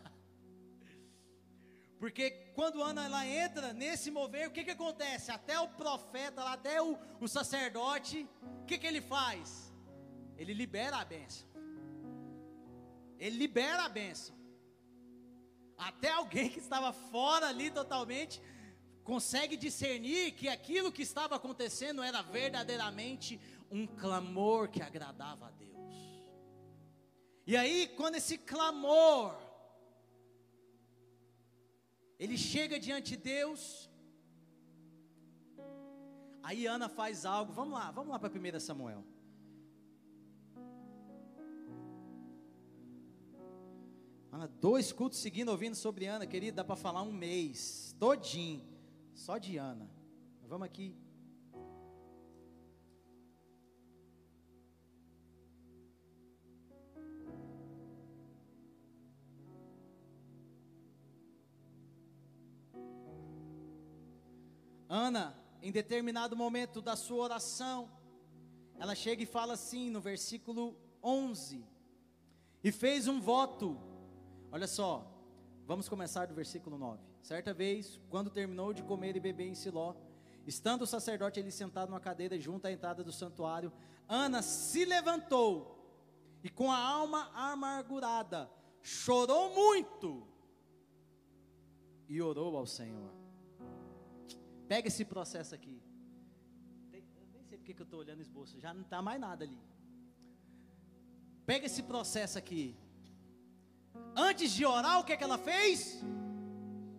[1.99, 5.31] Porque quando Ana ela entra nesse mover, o que, que acontece?
[5.31, 8.25] Até o profeta, até o, o sacerdote,
[8.61, 9.73] o que, que ele faz?
[10.37, 11.45] Ele libera a bênção.
[13.19, 14.33] Ele libera a bênção.
[15.77, 18.41] Até alguém que estava fora ali totalmente
[19.03, 25.69] consegue discernir que aquilo que estava acontecendo era verdadeiramente um clamor que agradava a Deus.
[27.45, 29.48] E aí, quando esse clamor
[32.19, 33.89] ele chega diante de Deus,
[36.43, 37.53] aí Ana faz algo.
[37.53, 39.03] Vamos lá, vamos lá para 1 Samuel.
[44.31, 48.61] Ana, dois cultos seguindo ouvindo sobre Ana, querido, dá para falar um mês, todinho,
[49.15, 49.89] só de Ana.
[50.43, 50.95] Vamos aqui.
[64.89, 67.87] Ana, em determinado momento da sua oração,
[68.79, 71.63] ela chega e fala assim no versículo 11:
[72.63, 73.79] E fez um voto.
[74.51, 75.05] Olha só,
[75.67, 77.03] vamos começar do versículo 9.
[77.21, 79.93] Certa vez, quando terminou de comer e beber em Siló,
[80.47, 83.71] estando o sacerdote ali sentado numa cadeira junto à entrada do santuário,
[84.07, 85.77] Ana se levantou
[86.43, 88.49] e com a alma amargurada,
[88.81, 90.25] chorou muito
[92.07, 93.18] e orou ao Senhor.
[94.71, 95.81] Pega esse processo aqui.
[96.91, 99.43] Tem, eu nem sei porque que eu estou olhando esboço, já não está mais nada
[99.43, 99.59] ali.
[101.43, 102.77] Pega esse processo aqui.
[104.15, 105.99] Antes de orar, o que, é que ela fez?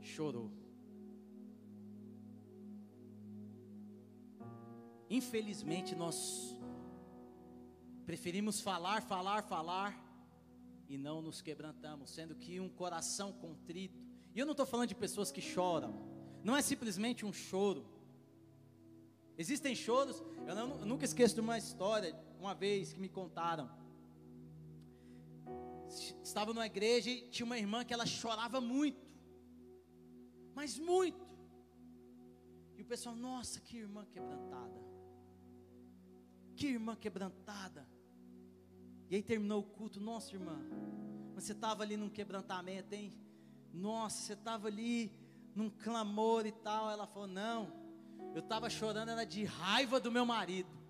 [0.01, 0.51] Chorou.
[5.09, 6.57] Infelizmente, nós
[8.05, 9.91] preferimos falar, falar, falar
[10.89, 14.01] e não nos quebrantamos, sendo que um coração contrito.
[14.35, 16.10] E eu não estou falando de pessoas que choram,
[16.43, 17.85] não é simplesmente um choro.
[19.37, 23.71] Existem choros, eu, não, eu nunca esqueço de uma história, uma vez que me contaram.
[26.23, 29.01] Estava numa igreja e tinha uma irmã que ela chorava muito,
[30.55, 31.31] mas muito.
[32.77, 34.81] E o pessoal, nossa, que irmã quebrantada.
[36.55, 37.87] Que irmã quebrantada.
[39.09, 40.57] E aí terminou o culto, nossa irmã,
[41.35, 43.13] você estava ali num quebrantamento, hein?
[43.73, 45.11] Nossa, você estava ali
[45.61, 46.91] num clamor e tal.
[46.91, 47.73] Ela falou: Não,
[48.35, 50.81] eu estava chorando, era de raiva do meu marido.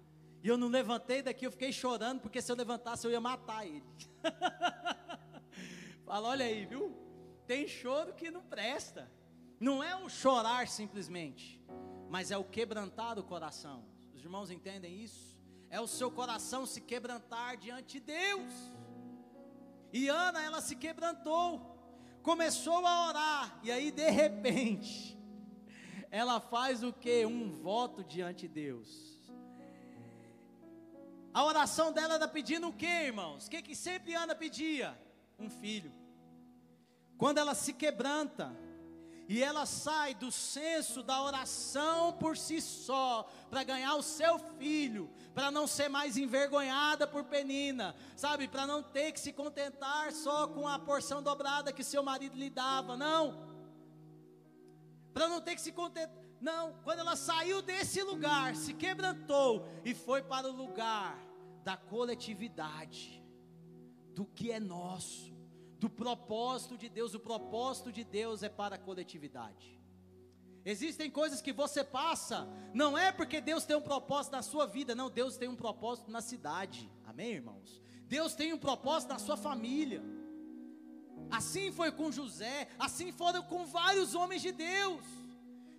[0.42, 3.66] E eu não levantei daqui, eu fiquei chorando, porque se eu levantasse eu ia matar
[3.66, 3.84] ele.
[6.06, 6.96] Fala, olha aí, viu?
[7.46, 9.10] Tem choro que não presta.
[9.58, 11.62] Não é um chorar simplesmente,
[12.08, 13.84] mas é o quebrantar do coração.
[14.14, 15.36] Os irmãos entendem isso?
[15.68, 18.52] É o seu coração se quebrantar diante de Deus.
[19.92, 21.79] E Ana, ela se quebrantou
[22.22, 25.18] começou a orar, e aí de repente,
[26.10, 27.24] ela faz o que?
[27.24, 29.10] Um voto diante de Deus.
[31.32, 33.46] A oração dela era pedindo o que, irmãos?
[33.46, 34.98] O que, que sempre Ana pedia?
[35.38, 35.92] Um filho.
[37.16, 38.52] Quando ela se quebranta,
[39.30, 45.08] e ela sai do senso da oração por si só, para ganhar o seu filho,
[45.32, 48.48] para não ser mais envergonhada por Penina, sabe?
[48.48, 52.50] Para não ter que se contentar só com a porção dobrada que seu marido lhe
[52.50, 53.48] dava, não.
[55.14, 56.72] Para não ter que se contentar, não.
[56.82, 61.16] Quando ela saiu desse lugar, se quebrantou e foi para o lugar
[61.62, 63.22] da coletividade,
[64.12, 65.39] do que é nosso
[65.80, 67.14] do propósito de Deus.
[67.14, 69.80] O propósito de Deus é para a coletividade.
[70.62, 74.94] Existem coisas que você passa, não é porque Deus tem um propósito na sua vida,
[74.94, 76.90] não, Deus tem um propósito na cidade.
[77.06, 77.80] Amém, irmãos?
[78.06, 80.02] Deus tem um propósito na sua família.
[81.30, 85.02] Assim foi com José, assim foram com vários homens de Deus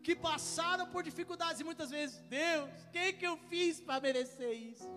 [0.02, 4.52] que passaram por dificuldades e muitas vezes, Deus, o que, que eu fiz para merecer
[4.52, 4.90] isso?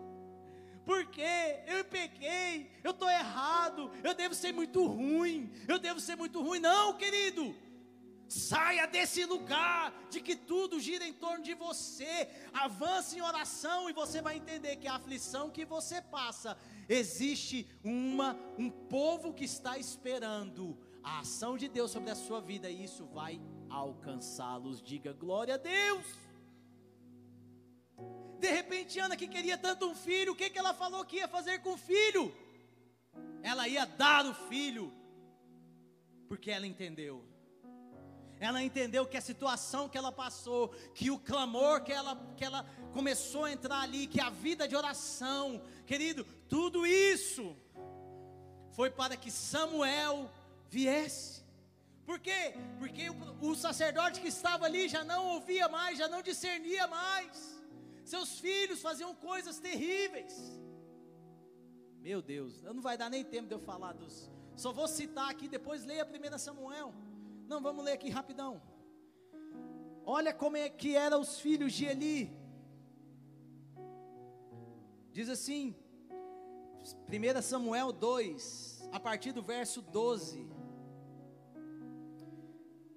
[0.85, 1.23] Porque
[1.67, 6.61] eu pequei, eu estou errado, eu devo ser muito ruim, eu devo ser muito ruim.
[6.61, 7.55] Não, querido,
[8.29, 13.93] saia desse lugar de que tudo gira em torno de você, avance em oração e
[13.93, 16.57] você vai entender que a aflição que você passa,
[16.89, 22.69] existe uma, um povo que está esperando a ação de Deus sobre a sua vida
[22.69, 24.83] e isso vai alcançá-los.
[24.83, 26.05] Diga glória a Deus.
[28.45, 31.27] De repente, Ana, que queria tanto um filho, o que, que ela falou que ia
[31.27, 32.25] fazer com o filho?
[33.43, 34.93] Ela ia dar o filho,
[36.29, 37.25] porque ela entendeu.
[38.39, 42.67] Ela entendeu que a situação que ela passou, que o clamor que ela, que ela
[42.93, 47.57] começou a entrar ali, que a vida de oração, querido, tudo isso
[48.73, 50.31] foi para que Samuel
[50.69, 51.43] viesse.
[52.05, 52.55] Por quê?
[52.79, 57.55] Porque o, o sacerdote que estava ali já não ouvia mais, já não discernia mais.
[58.05, 60.35] Seus filhos faziam coisas terríveis.
[62.01, 64.31] Meu Deus, não vai dar nem tempo de eu falar dos.
[64.57, 66.95] Só vou citar aqui, depois leia a 1 Samuel.
[67.49, 68.63] Não, vamos ler aqui rapidão.
[70.05, 72.31] Olha como é que eram os filhos de Eli.
[75.13, 75.75] Diz assim,
[77.09, 80.47] 1 Samuel 2, a partir do verso 12.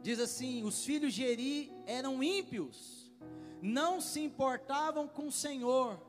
[0.02, 3.07] Diz assim: Os filhos de Eri eram ímpios,
[3.62, 6.00] não se importavam com o Senhor,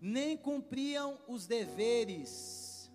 [0.00, 2.90] nem cumpriam os deveres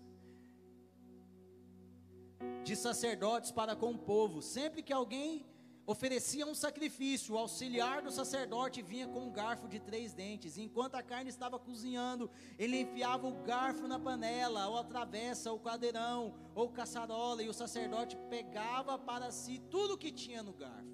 [2.64, 4.40] de sacerdotes para com o povo.
[4.40, 5.44] Sempre que alguém
[5.86, 10.56] oferecia um sacrifício, o auxiliar do sacerdote vinha com um garfo de três dentes.
[10.56, 15.58] Enquanto a carne estava cozinhando, ele enfiava o garfo na panela, ou a travessa, ou
[15.58, 20.89] cadeirão, ou caçarola, e o sacerdote pegava para si tudo que tinha no garfo.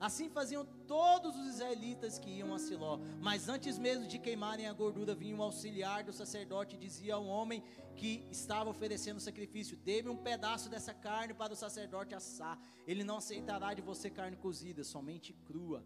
[0.00, 2.98] Assim faziam todos os israelitas que iam a Siló.
[3.20, 7.26] Mas antes mesmo de queimarem a gordura, vinha um auxiliar do sacerdote e dizia ao
[7.26, 7.64] homem
[7.96, 12.58] que estava oferecendo sacrifício: Dê-me um pedaço dessa carne para o sacerdote assar.
[12.86, 15.84] Ele não aceitará de você carne cozida, somente crua.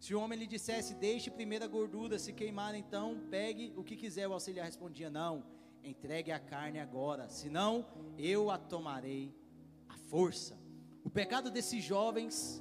[0.00, 3.94] Se o homem lhe dissesse: Deixe primeiro a gordura se queimar, então pegue o que
[3.94, 4.26] quiser.
[4.26, 5.44] O auxiliar respondia: Não,
[5.84, 7.86] entregue a carne agora, senão
[8.18, 9.32] eu a tomarei
[9.88, 10.58] à força.
[11.04, 12.60] O pecado desses jovens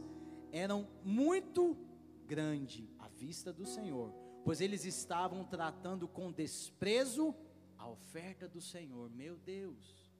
[0.51, 1.77] eram muito
[2.25, 7.35] grande à vista do Senhor, pois eles estavam tratando com desprezo
[7.77, 9.09] a oferta do Senhor.
[9.11, 10.11] Meu Deus.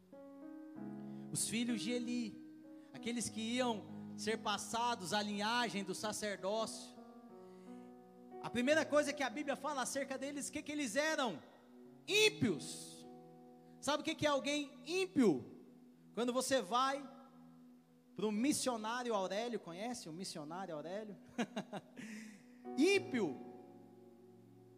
[1.31, 2.35] Os filhos de Eli,
[2.93, 3.83] aqueles que iam
[4.17, 6.91] ser passados à linhagem do sacerdócio.
[8.41, 11.41] A primeira coisa que a Bíblia fala acerca deles, que, que eles eram?
[12.07, 13.05] Ímpios.
[13.79, 15.45] Sabe o que, que é alguém ímpio?
[16.13, 17.01] Quando você vai
[18.15, 21.15] para o missionário Aurélio, conhece o missionário Aurélio?
[22.77, 23.39] Ímpio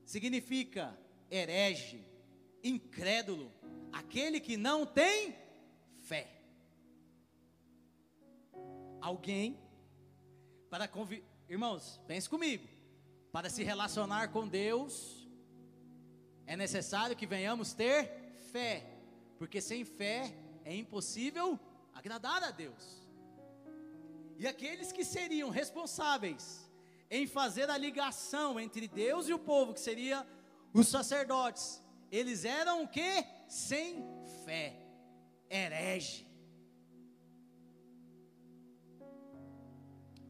[0.05, 0.97] significa
[1.29, 2.05] herege,
[2.63, 3.51] incrédulo,
[3.91, 5.35] aquele que não tem
[6.01, 6.41] fé.
[9.01, 9.59] Alguém
[10.69, 11.23] para convi...
[11.49, 12.67] irmãos, pense comigo.
[13.31, 15.27] Para se relacionar com Deus
[16.45, 18.85] é necessário que venhamos ter fé,
[19.37, 21.59] porque sem fé é impossível
[21.93, 23.02] agradar a Deus.
[24.37, 26.69] E aqueles que seriam responsáveis
[27.09, 30.25] em fazer a ligação entre Deus e o povo, que seria
[30.73, 31.81] os sacerdotes,
[32.11, 33.25] eles eram o que?
[33.47, 34.03] Sem
[34.43, 34.75] fé,
[35.49, 36.27] herege.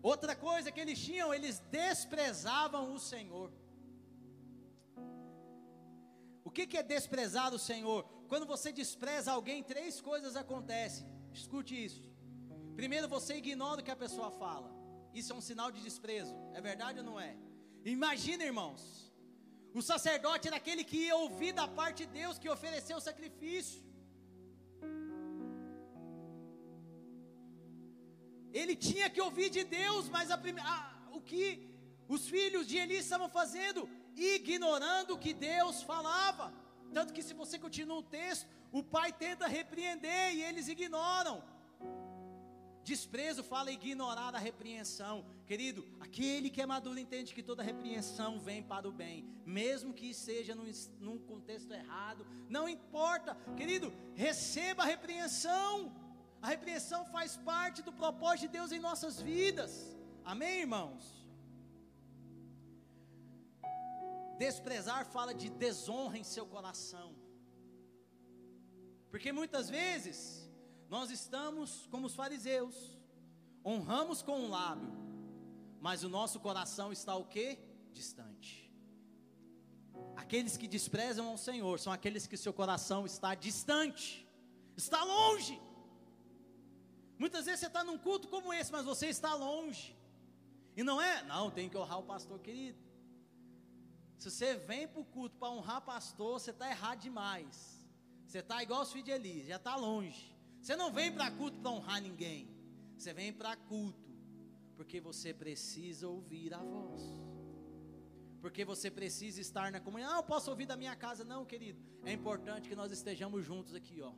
[0.01, 3.49] Outra coisa que eles tinham, eles desprezavam o Senhor.
[6.43, 8.04] O que, que é desprezar o Senhor?
[8.28, 11.08] Quando você despreza alguém, três coisas acontecem.
[11.32, 12.12] Escute isso.
[12.76, 14.69] Primeiro, você ignora o que a pessoa fala.
[15.13, 16.36] Isso é um sinal de desprezo.
[16.53, 17.36] É verdade ou não é?
[17.86, 18.82] Imagina, irmãos.
[19.74, 23.82] O sacerdote era aquele que ia ouvir da parte de Deus, que ofereceu o sacrifício.
[28.61, 30.38] Ele tinha que ouvir de Deus, mas a
[31.11, 31.45] o que
[32.07, 33.89] os filhos de Eli estavam fazendo?
[34.15, 36.53] Ignorando o que Deus falava.
[36.93, 41.43] Tanto que, se você continua o texto, o pai tenta repreender e eles ignoram.
[42.84, 45.25] Desprezo fala ignorar a repreensão.
[45.45, 50.13] Querido, aquele que é maduro entende que toda repreensão vem para o bem, mesmo que
[50.13, 50.69] seja num,
[50.99, 55.93] num contexto errado, não importa, querido, receba a repreensão.
[56.41, 59.95] A repreensão faz parte do propósito de Deus em nossas vidas.
[60.25, 61.25] Amém, irmãos?
[64.38, 67.15] Desprezar fala de desonra em seu coração.
[69.09, 70.42] Porque muitas vezes
[70.93, 72.75] nós estamos como os fariseus,
[73.65, 74.91] honramos com o lábio,
[75.81, 77.57] mas o nosso coração está o que?
[77.91, 78.71] Distante.
[80.15, 84.07] Aqueles que desprezam ao Senhor são aqueles que seu coração está distante,
[84.77, 85.59] está longe.
[87.17, 89.97] Muitas vezes você está num culto como esse, mas você está longe.
[90.77, 92.77] E não é, não, tem que honrar o pastor querido.
[94.19, 97.83] Se você vem para o culto para honrar pastor, você está errado demais.
[98.27, 100.32] Você está igual os filhos de Eli, já está longe.
[100.64, 102.47] Você não vem para culto para honrar ninguém.
[102.97, 104.09] Você vem para culto
[104.78, 107.01] porque você precisa ouvir a voz.
[108.39, 110.14] Porque você precisa estar na comunhão.
[110.14, 111.82] Ah, eu posso ouvir da minha casa, não, querido.
[112.05, 114.14] É importante que nós estejamos juntos aqui, ó.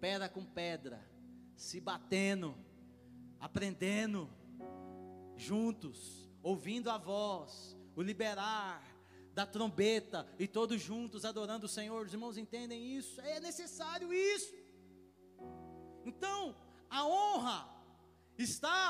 [0.00, 1.00] Pedra com pedra,
[1.54, 2.56] se batendo,
[3.38, 4.28] aprendendo
[5.36, 8.82] juntos, ouvindo a voz, o liberar
[9.32, 12.04] da trombeta e todos juntos adorando o Senhor.
[12.04, 13.20] Os irmãos entendem isso?
[13.20, 14.52] É necessário isso.
[16.08, 16.40] Então,
[16.98, 17.58] a honra
[18.46, 18.82] está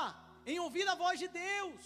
[0.51, 1.83] em ouvir a voz de Deus.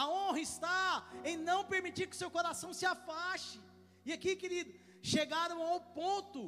[0.00, 0.82] A honra está
[1.30, 3.60] em não permitir que seu coração se afaste.
[4.06, 4.72] E aqui, querido,
[5.14, 6.40] chegaram ao ponto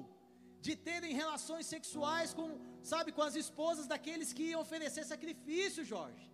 [0.67, 2.49] de terem relações sexuais com,
[2.93, 6.27] sabe, com as esposas daqueles que iam oferecer sacrifício, Jorge.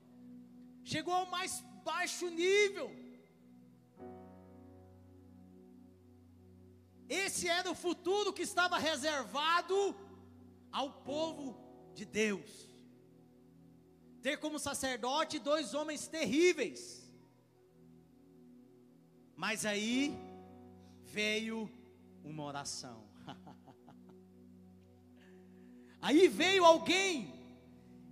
[0.92, 1.52] Chegou ao mais
[1.90, 2.88] baixo nível.
[7.08, 9.76] Esse era o futuro que estava reservado
[10.72, 11.56] ao povo
[11.94, 12.66] de Deus.
[14.22, 17.10] Ter como sacerdote dois homens terríveis.
[19.36, 20.16] Mas aí
[21.04, 21.70] veio
[22.24, 23.04] uma oração.
[26.00, 27.32] aí veio alguém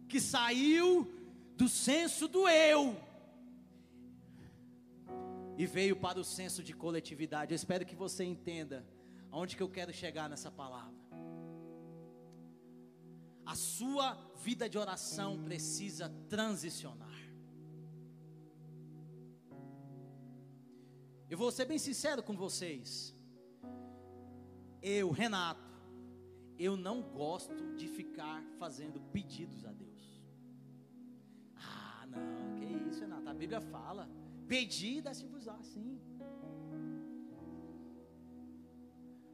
[0.09, 1.11] que saiu
[1.57, 2.97] do senso do eu
[5.57, 7.53] e veio para o senso de coletividade.
[7.53, 8.85] Eu espero que você entenda
[9.31, 10.95] aonde que eu quero chegar nessa palavra.
[13.45, 17.13] A sua vida de oração precisa transicionar.
[21.29, 23.15] Eu vou ser bem sincero com vocês.
[24.81, 25.73] Eu, Renato,
[26.59, 30.23] eu não gosto de ficar fazendo pedidos a Deus.
[31.57, 33.29] Ah, não, que isso, Renato?
[33.29, 34.09] A Bíblia fala
[34.47, 35.99] Pedi, dá-se-vos sim.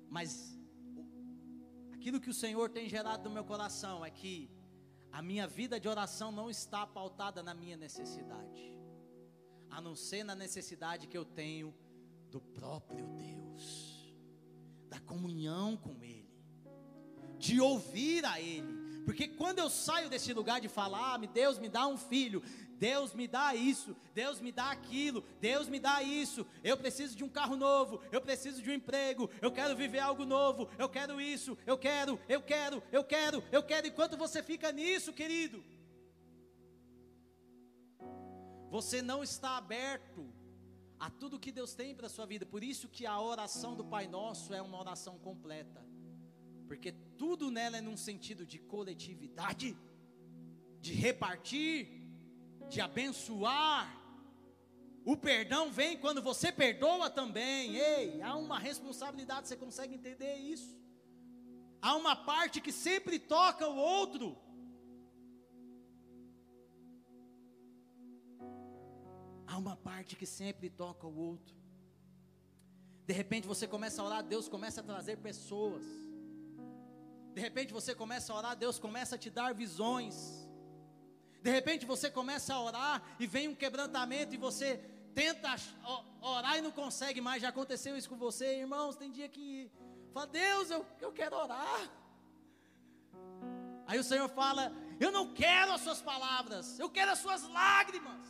[0.08, 0.58] Mas
[2.00, 4.50] aquilo que o Senhor tem gerado no meu coração é que
[5.12, 8.64] a minha vida de oração não está pautada na minha necessidade,
[9.68, 11.74] a não ser na necessidade que eu tenho
[12.30, 14.14] do próprio Deus,
[14.88, 16.32] da comunhão com Ele,
[17.38, 19.02] de ouvir a Ele.
[19.04, 22.42] Porque quando eu saio desse lugar de falar, ah, Deus me dá um filho,
[22.80, 26.46] Deus me dá isso, Deus me dá aquilo, Deus me dá isso.
[26.64, 30.24] Eu preciso de um carro novo, eu preciso de um emprego, eu quero viver algo
[30.24, 33.86] novo, eu quero isso, eu quero, eu quero, eu quero, eu quero.
[33.86, 35.62] Enquanto você fica nisso, querido,
[38.70, 40.32] você não está aberto
[40.98, 42.46] a tudo que Deus tem para a sua vida.
[42.46, 45.84] Por isso que a oração do Pai Nosso é uma oração completa.
[46.66, 49.76] Porque tudo nela é num sentido de coletividade,
[50.80, 51.99] de repartir,
[52.70, 53.86] de abençoar.
[55.04, 57.76] O perdão vem quando você perdoa também.
[57.76, 60.78] Ei, há uma responsabilidade, você consegue entender isso?
[61.82, 64.36] Há uma parte que sempre toca o outro.
[69.46, 71.56] Há uma parte que sempre toca o outro.
[73.06, 75.82] De repente você começa a orar, Deus começa a trazer pessoas.
[77.34, 80.48] De repente você começa a orar, Deus começa a te dar visões.
[81.42, 84.76] De repente você começa a orar e vem um quebrantamento e você
[85.14, 85.54] tenta
[86.20, 87.42] orar e não consegue mais.
[87.42, 88.96] Já aconteceu isso com você, irmãos?
[88.96, 89.70] Tem dia que
[90.12, 91.90] fala, Deus, eu, eu quero orar.
[93.86, 98.28] Aí o Senhor fala: Eu não quero as suas palavras, eu quero as suas lágrimas.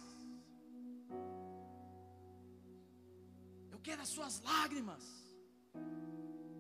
[3.71, 5.05] Eu quero as suas lágrimas.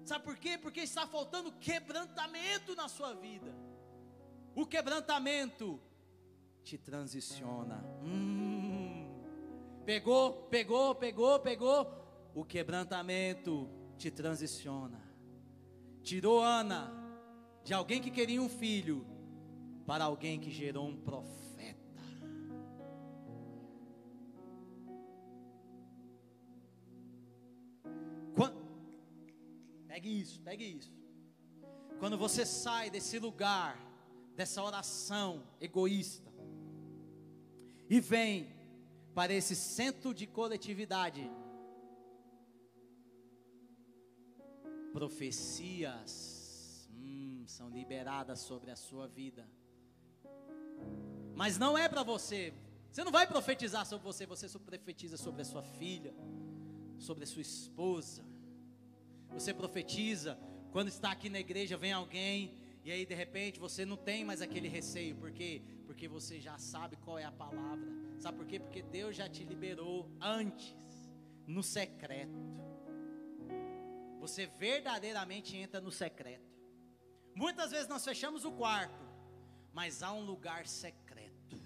[0.05, 0.59] Sabe por quê?
[0.59, 3.55] Porque está faltando quebrantamento na sua vida.
[4.55, 5.80] O quebrantamento
[6.62, 7.84] te transiciona.
[8.02, 9.08] Hum,
[9.84, 12.00] pegou, pegou, pegou, pegou.
[12.34, 15.00] O quebrantamento te transiciona.
[16.02, 16.92] Tirou Ana
[17.64, 19.06] de alguém que queria um filho
[19.86, 22.00] para alguém que gerou um profeta.
[28.34, 28.56] Quando,
[29.88, 30.94] pegue isso, pegue isso.
[31.98, 33.78] Quando você sai desse lugar,
[34.34, 36.29] dessa oração egoísta,
[37.91, 38.55] e vem
[39.12, 41.28] para esse centro de coletividade.
[44.93, 49.45] Profecias hum, são liberadas sobre a sua vida,
[51.34, 52.55] mas não é para você.
[52.93, 56.14] Você não vai profetizar sobre você, você só profetiza sobre a sua filha,
[56.97, 58.24] sobre a sua esposa.
[59.30, 60.38] Você profetiza
[60.70, 64.40] quando está aqui na igreja, vem alguém e aí de repente você não tem mais
[64.40, 67.90] aquele receio, porque porque você já sabe qual é a palavra.
[68.20, 68.60] Sabe por quê?
[68.60, 70.76] Porque Deus já te liberou antes,
[71.48, 72.38] no secreto.
[74.20, 76.48] Você verdadeiramente entra no secreto.
[77.34, 79.04] Muitas vezes nós fechamos o quarto,
[79.72, 81.56] mas há um lugar secreto.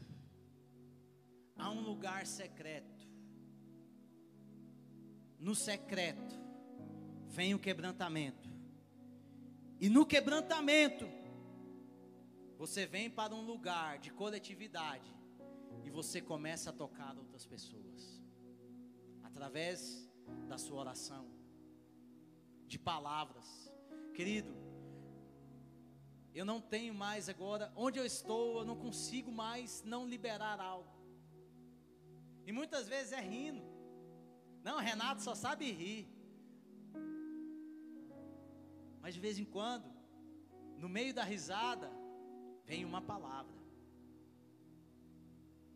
[1.54, 3.06] Há um lugar secreto.
[5.38, 6.34] No secreto
[7.28, 8.53] vem o quebrantamento.
[9.80, 11.06] E no quebrantamento
[12.56, 15.12] você vem para um lugar de coletividade
[15.84, 18.22] e você começa a tocar outras pessoas
[19.22, 20.08] através
[20.48, 21.28] da sua oração,
[22.66, 23.72] de palavras.
[24.14, 24.54] Querido,
[26.32, 30.94] eu não tenho mais agora, onde eu estou, eu não consigo mais não liberar algo.
[32.46, 33.62] E muitas vezes é rindo.
[34.62, 36.08] Não, Renato só sabe rir.
[39.04, 39.86] Mas de vez em quando,
[40.78, 41.90] no meio da risada,
[42.64, 43.58] vem uma palavra.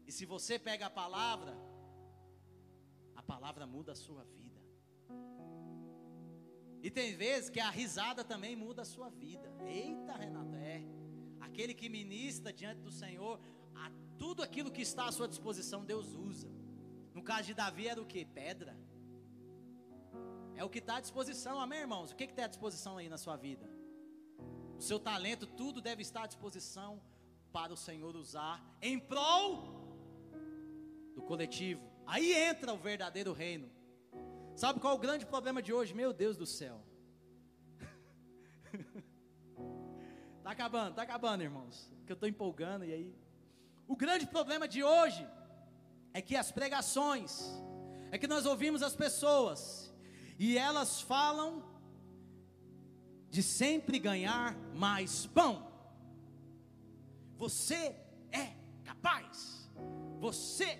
[0.06, 1.54] E se você pega a palavra,
[3.14, 4.58] a palavra muda a sua vida.
[6.82, 9.52] E tem vezes que a risada também muda a sua vida.
[9.66, 10.82] Eita, Renato, é.
[11.38, 13.38] Aquele que ministra diante do Senhor,
[13.74, 16.48] a tudo aquilo que está à sua disposição, Deus usa.
[17.12, 18.24] No caso de Davi era o que?
[18.24, 18.74] Pedra.
[20.58, 22.10] É o que está à disposição, amém, irmãos?
[22.10, 23.64] O que, tem à disposição aí na sua vida?
[24.76, 27.00] O seu talento, tudo deve estar à disposição
[27.52, 29.52] para o Senhor usar em prol
[31.14, 31.88] do coletivo.
[32.04, 33.70] Aí entra o verdadeiro reino.
[34.56, 35.94] Sabe qual é o grande problema de hoje?
[35.94, 36.84] Meu Deus do céu.
[40.42, 41.88] tá acabando, tá acabando, irmãos.
[42.04, 43.14] Que eu estou empolgando e aí.
[43.86, 45.24] O grande problema de hoje
[46.12, 47.44] é que as pregações,
[48.10, 49.87] é que nós ouvimos as pessoas
[50.38, 51.64] e elas falam
[53.30, 55.66] de sempre ganhar mais pão.
[57.36, 57.96] Você
[58.30, 59.70] é capaz.
[60.20, 60.78] Você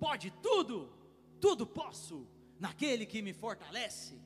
[0.00, 0.92] pode tudo.
[1.40, 2.26] Tudo posso
[2.58, 4.18] naquele que me fortalece.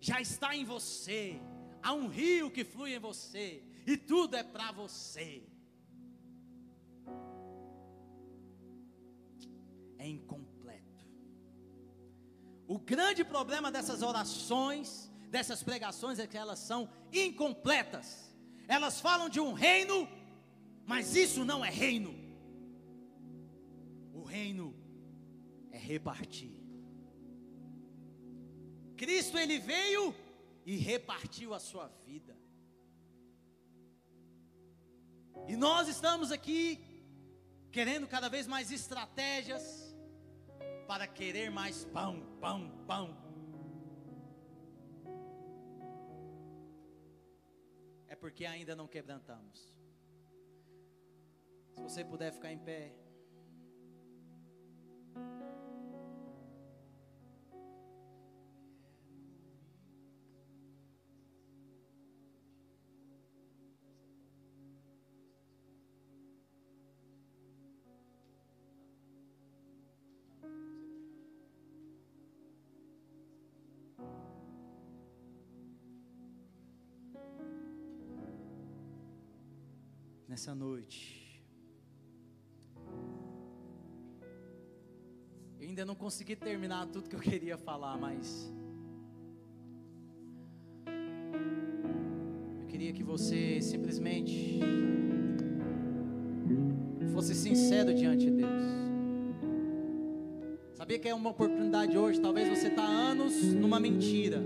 [0.00, 1.40] Já está em você,
[1.82, 5.42] há um rio que flui em você, e tudo é para você.
[9.98, 10.45] É incompleto.
[12.68, 18.34] O grande problema dessas orações, dessas pregações, é que elas são incompletas.
[18.66, 20.08] Elas falam de um reino,
[20.84, 22.12] mas isso não é reino.
[24.12, 24.74] O reino
[25.70, 26.56] é repartir.
[28.96, 30.14] Cristo ele veio
[30.64, 32.36] e repartiu a sua vida.
[35.46, 36.80] E nós estamos aqui
[37.70, 39.85] querendo cada vez mais estratégias
[40.86, 43.16] para querer mais pão, pão, pão.
[48.06, 49.74] É porque ainda não quebrantamos.
[51.72, 52.94] Se você puder ficar em pé.
[80.36, 81.42] Nessa noite.
[85.58, 88.52] Eu ainda não consegui terminar tudo que eu queria falar, mas
[92.60, 94.60] eu queria que você simplesmente
[97.14, 98.62] fosse sincero diante de Deus.
[100.74, 102.20] Sabia que é uma oportunidade hoje?
[102.20, 104.42] Talvez você está anos numa mentira.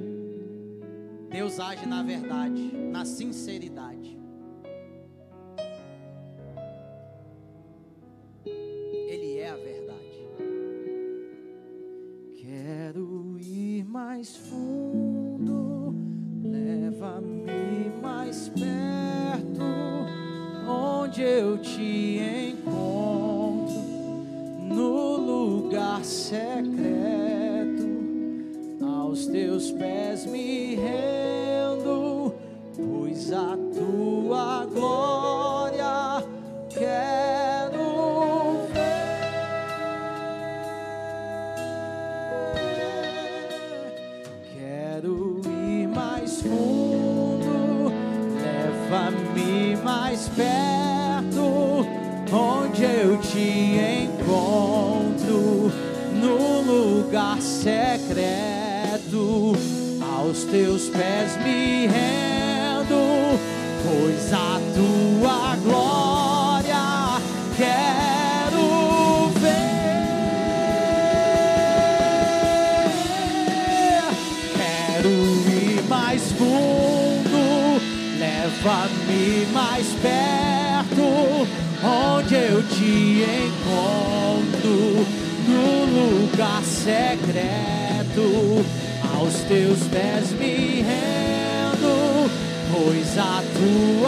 [1.28, 3.89] Deus age na verdade, na sinceridade.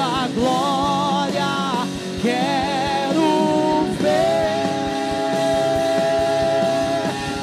[0.03, 1.87] Tua glória
[2.21, 4.23] quero ver.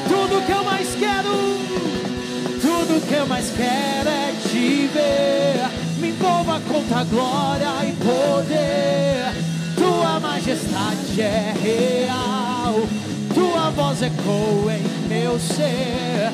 [0.06, 1.32] Tudo que eu mais quero,
[2.60, 5.70] tudo que eu mais quero é te ver.
[6.00, 9.32] Me envolva com tua glória e poder.
[9.76, 12.74] Tua majestade é real,
[13.32, 16.30] tua voz ecoa em meu ser.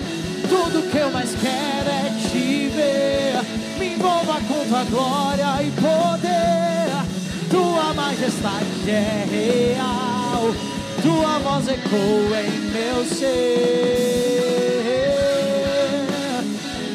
[0.48, 3.42] Tudo que eu mais quero é te ver.
[3.78, 6.26] Me envolva com tua glória e poder.
[7.50, 10.52] Tua majestade é real,
[11.00, 14.26] tua voz ecoa em meu ser.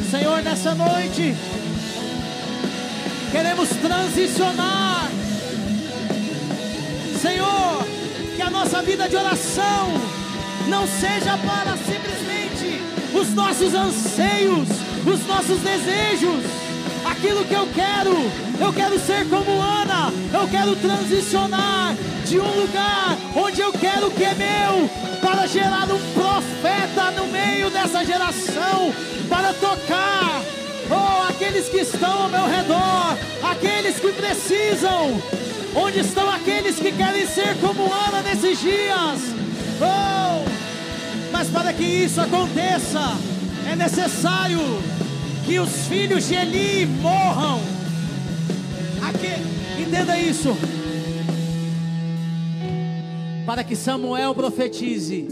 [0.09, 1.35] Senhor, nessa noite,
[3.31, 5.09] queremos transicionar.
[7.21, 7.85] Senhor,
[8.35, 9.93] que a nossa vida de oração
[10.67, 12.81] não seja para simplesmente
[13.13, 14.67] os nossos anseios,
[15.05, 16.60] os nossos desejos,
[17.21, 18.31] aquilo que eu quero.
[18.59, 21.95] Eu quero ser como Ana, eu quero transicionar
[22.25, 24.89] de um lugar onde eu quero que é meu,
[25.21, 28.93] para gerar um profeta no meio dessa geração,
[29.29, 30.41] para tocar,
[30.89, 35.21] oh, aqueles que estão ao meu redor, aqueles que precisam,
[35.75, 39.19] onde estão aqueles que querem ser como Ana nesses dias,
[39.79, 40.47] oh,
[41.31, 43.17] mas para que isso aconteça,
[43.71, 44.59] é necessário
[45.51, 47.59] que os filhos de Eli morram.
[49.05, 50.55] Aqui, entenda isso.
[53.45, 55.27] Para que Samuel profetize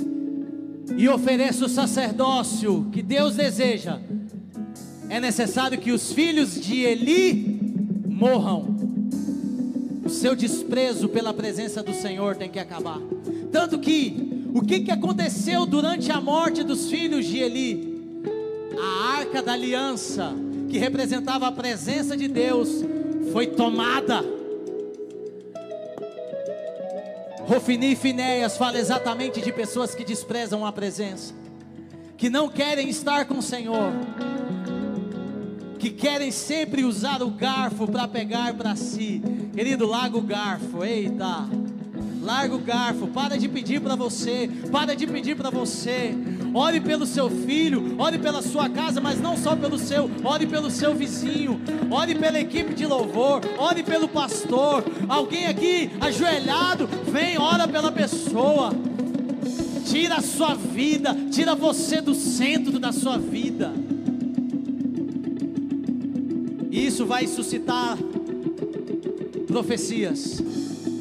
[0.97, 4.01] e ofereça o sacerdócio que Deus deseja,
[5.07, 7.57] é necessário que os filhos de Eli
[8.05, 8.75] morram.
[10.03, 12.99] O seu desprezo pela presença do Senhor tem que acabar.
[13.53, 17.88] Tanto que, o que, que aconteceu durante a morte dos filhos de Eli?
[18.81, 20.33] A arca da aliança,
[20.69, 22.69] que representava a presença de Deus,
[23.31, 24.23] foi tomada.
[27.41, 31.33] Rofini e Finéias fala exatamente de pessoas que desprezam a presença,
[32.15, 33.91] que não querem estar com o Senhor,
[35.79, 39.21] que querem sempre usar o garfo para pegar para si.
[39.53, 41.47] Querido, larga o garfo, eita.
[42.21, 46.13] Larga o garfo, para de pedir para você, para de pedir para você.
[46.53, 50.69] Ore pelo seu filho, ore pela sua casa, mas não só pelo seu, ore pelo
[50.71, 54.83] seu vizinho, ore pela equipe de louvor, ore pelo pastor.
[55.07, 58.71] Alguém aqui ajoelhado, vem, ora pela pessoa.
[59.85, 63.73] Tira a sua vida, tira você do centro da sua vida.
[66.71, 67.97] Isso vai suscitar
[69.47, 70.41] profecias,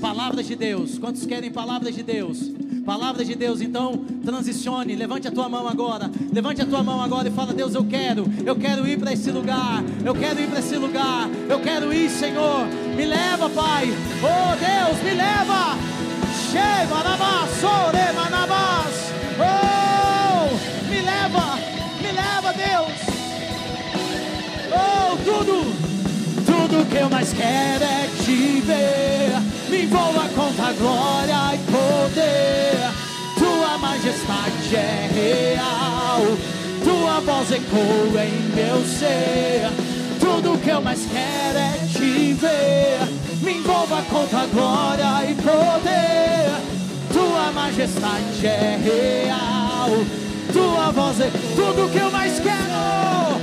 [0.00, 0.98] palavras de Deus.
[0.98, 2.50] Quantos querem palavras de Deus?
[2.88, 7.28] Palavras de Deus, então transicione, levante a tua mão agora, levante a tua mão agora
[7.28, 10.58] e fala: Deus, eu quero, eu quero ir para esse lugar, eu quero ir para
[10.58, 12.64] esse lugar, eu quero ir, Senhor,
[12.96, 15.76] me leva, Pai, oh Deus, me leva,
[19.38, 21.58] oh, me leva,
[22.00, 22.96] me leva, Deus,
[24.72, 25.88] oh, tudo.
[26.46, 29.17] Tudo que eu mais quero é te ver.
[29.70, 32.90] Me envolva com tua glória e poder.
[33.38, 36.22] Tua majestade é real.
[36.82, 39.70] Tua voz ecoa em meu ser.
[40.18, 42.98] Tudo que eu mais quero é te ver.
[43.42, 46.50] Me envolva com tua glória e poder.
[47.12, 49.90] Tua majestade é real.
[50.52, 53.37] Tua voz é tudo que eu mais quero.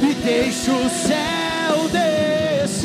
[0.00, 2.84] Me deixa o céu descer.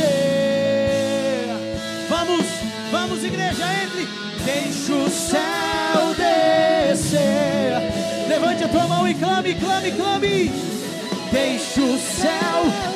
[2.10, 2.46] Vamos,
[2.92, 4.08] vamos, igreja, entre.
[4.44, 7.84] Deixa o céu descer.
[8.28, 10.52] Levante a tua mão e clame, clame, clame.
[11.32, 12.89] Deixa o céu descer.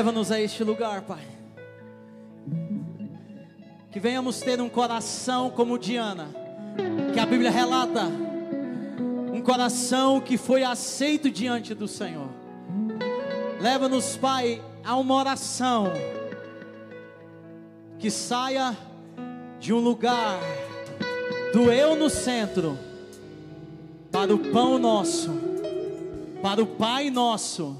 [0.00, 1.22] Leva-nos a este lugar, Pai.
[3.92, 6.28] Que venhamos ter um coração como Diana,
[7.12, 8.10] que a Bíblia relata,
[9.42, 12.28] coração que foi aceito diante do Senhor.
[13.60, 15.92] Leva-nos, Pai, a uma oração
[17.98, 18.74] que saia
[19.58, 20.38] de um lugar
[21.52, 22.78] do eu no centro
[24.10, 25.30] para o pão nosso,
[26.40, 27.76] para o Pai nosso,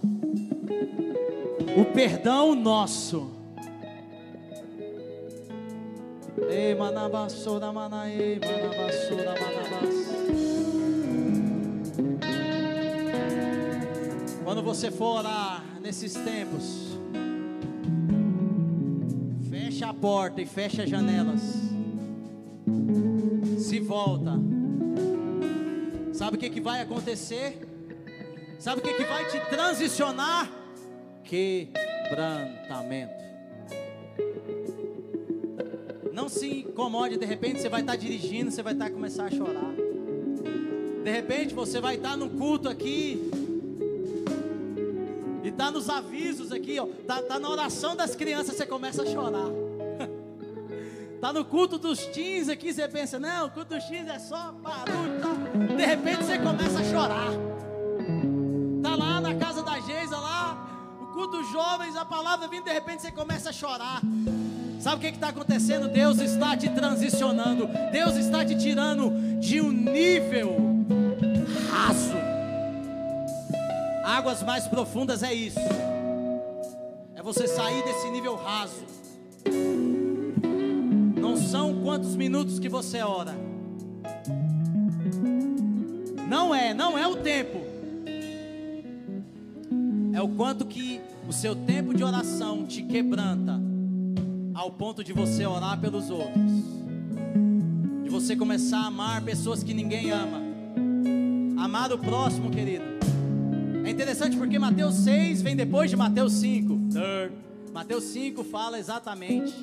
[1.77, 3.31] o perdão nosso.
[6.49, 10.11] Ei, manabassora, manaê, manabassora, manabas.
[14.43, 16.99] Quando você for orar nesses tempos,
[19.49, 21.41] fecha a porta e fecha as janelas.
[23.59, 24.33] Se volta.
[26.13, 27.67] Sabe o que, que vai acontecer?
[28.59, 30.60] Sabe o que, que vai te transicionar?
[31.31, 33.23] Quebrantamento.
[36.13, 39.73] Não se incomode, de repente você vai estar dirigindo, você vai estar começar a chorar.
[41.05, 43.31] De repente você vai estar no culto aqui.
[45.45, 46.87] E tá nos avisos aqui, ó.
[47.07, 49.51] Tá, tá na oração das crianças, você começa a chorar.
[51.21, 54.53] Tá no culto dos teens aqui, você pensa, não, o culto dos teens é só
[54.53, 55.21] barulho.
[55.21, 55.75] Tá?
[55.77, 57.50] De repente você começa a chorar.
[61.21, 64.01] Lá, o culto dos jovens, a palavra vindo, de repente você começa a chorar.
[64.81, 65.89] Sabe o que está acontecendo?
[65.89, 67.69] Deus está te transicionando.
[67.93, 70.57] Deus está te tirando de um nível
[71.71, 72.15] raso.
[74.05, 75.61] Águas mais profundas é isso.
[77.15, 78.85] É você sair desse nível raso.
[81.17, 83.35] Não são quantos minutos que você ora.
[86.27, 87.61] Não é, não é o tempo.
[90.15, 91.01] É o quanto que
[91.31, 93.53] o seu tempo de oração te quebranta
[94.53, 96.51] ao ponto de você orar pelos outros,
[98.03, 100.41] de você começar a amar pessoas que ninguém ama,
[101.57, 102.85] amar o próximo, querido.
[103.85, 106.77] É interessante porque Mateus 6 vem depois de Mateus 5.
[107.73, 109.55] Mateus 5 fala exatamente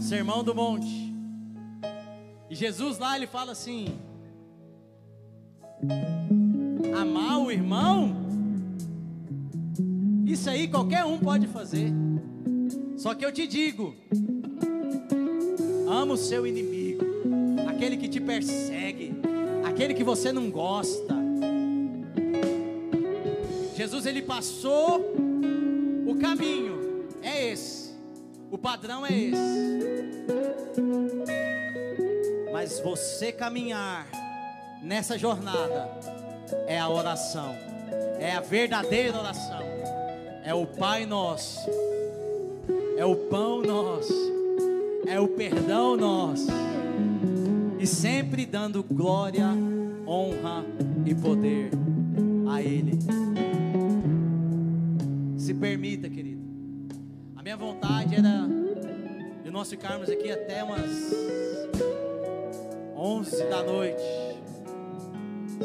[0.00, 1.14] Sermão do Monte.
[2.48, 3.88] E Jesus lá ele fala assim:
[6.98, 8.19] Amar o irmão?
[10.30, 11.92] Isso aí qualquer um pode fazer.
[12.96, 13.96] Só que eu te digo:
[15.88, 17.04] ama o seu inimigo,
[17.68, 19.12] aquele que te persegue,
[19.64, 21.16] aquele que você não gosta.
[23.74, 25.00] Jesus ele passou
[26.06, 27.90] o caminho, é esse,
[28.52, 29.40] o padrão é esse.
[32.52, 34.06] Mas você caminhar
[34.80, 35.90] nessa jornada
[36.68, 37.52] é a oração,
[38.20, 39.69] é a verdadeira oração,
[40.44, 41.60] é o Pai Nosso
[43.00, 44.12] é o pão nosso,
[45.06, 46.48] é o perdão nosso,
[47.78, 49.46] e sempre dando glória,
[50.06, 50.66] honra
[51.06, 51.70] e poder
[52.46, 52.98] a Ele.
[55.38, 56.42] Se permita, querido.
[57.34, 58.46] A minha vontade era
[59.42, 60.90] de nós ficarmos aqui até umas
[62.94, 64.02] 11 da noite,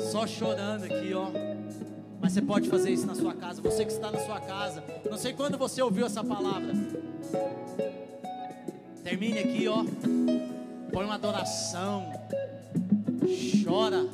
[0.09, 1.54] só chorando aqui, ó.
[2.22, 3.61] Mas você pode fazer isso na sua casa.
[3.61, 4.84] Você que está na sua casa.
[5.09, 6.74] Não sei quando você ouviu essa palavra.
[9.03, 9.84] Termine aqui, ó.
[10.91, 12.11] Põe uma adoração.
[13.63, 14.07] Chora.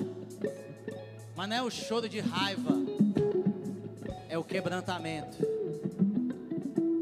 [1.35, 2.77] Mas não é o choro de raiva.
[4.27, 5.37] É o quebrantamento.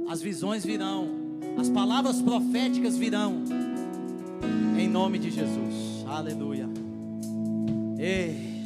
[0.10, 1.10] As visões virão.
[1.58, 3.44] As palavras proféticas virão.
[4.78, 6.06] Em nome de Jesus.
[6.08, 6.70] Aleluia.
[7.98, 8.59] Ei.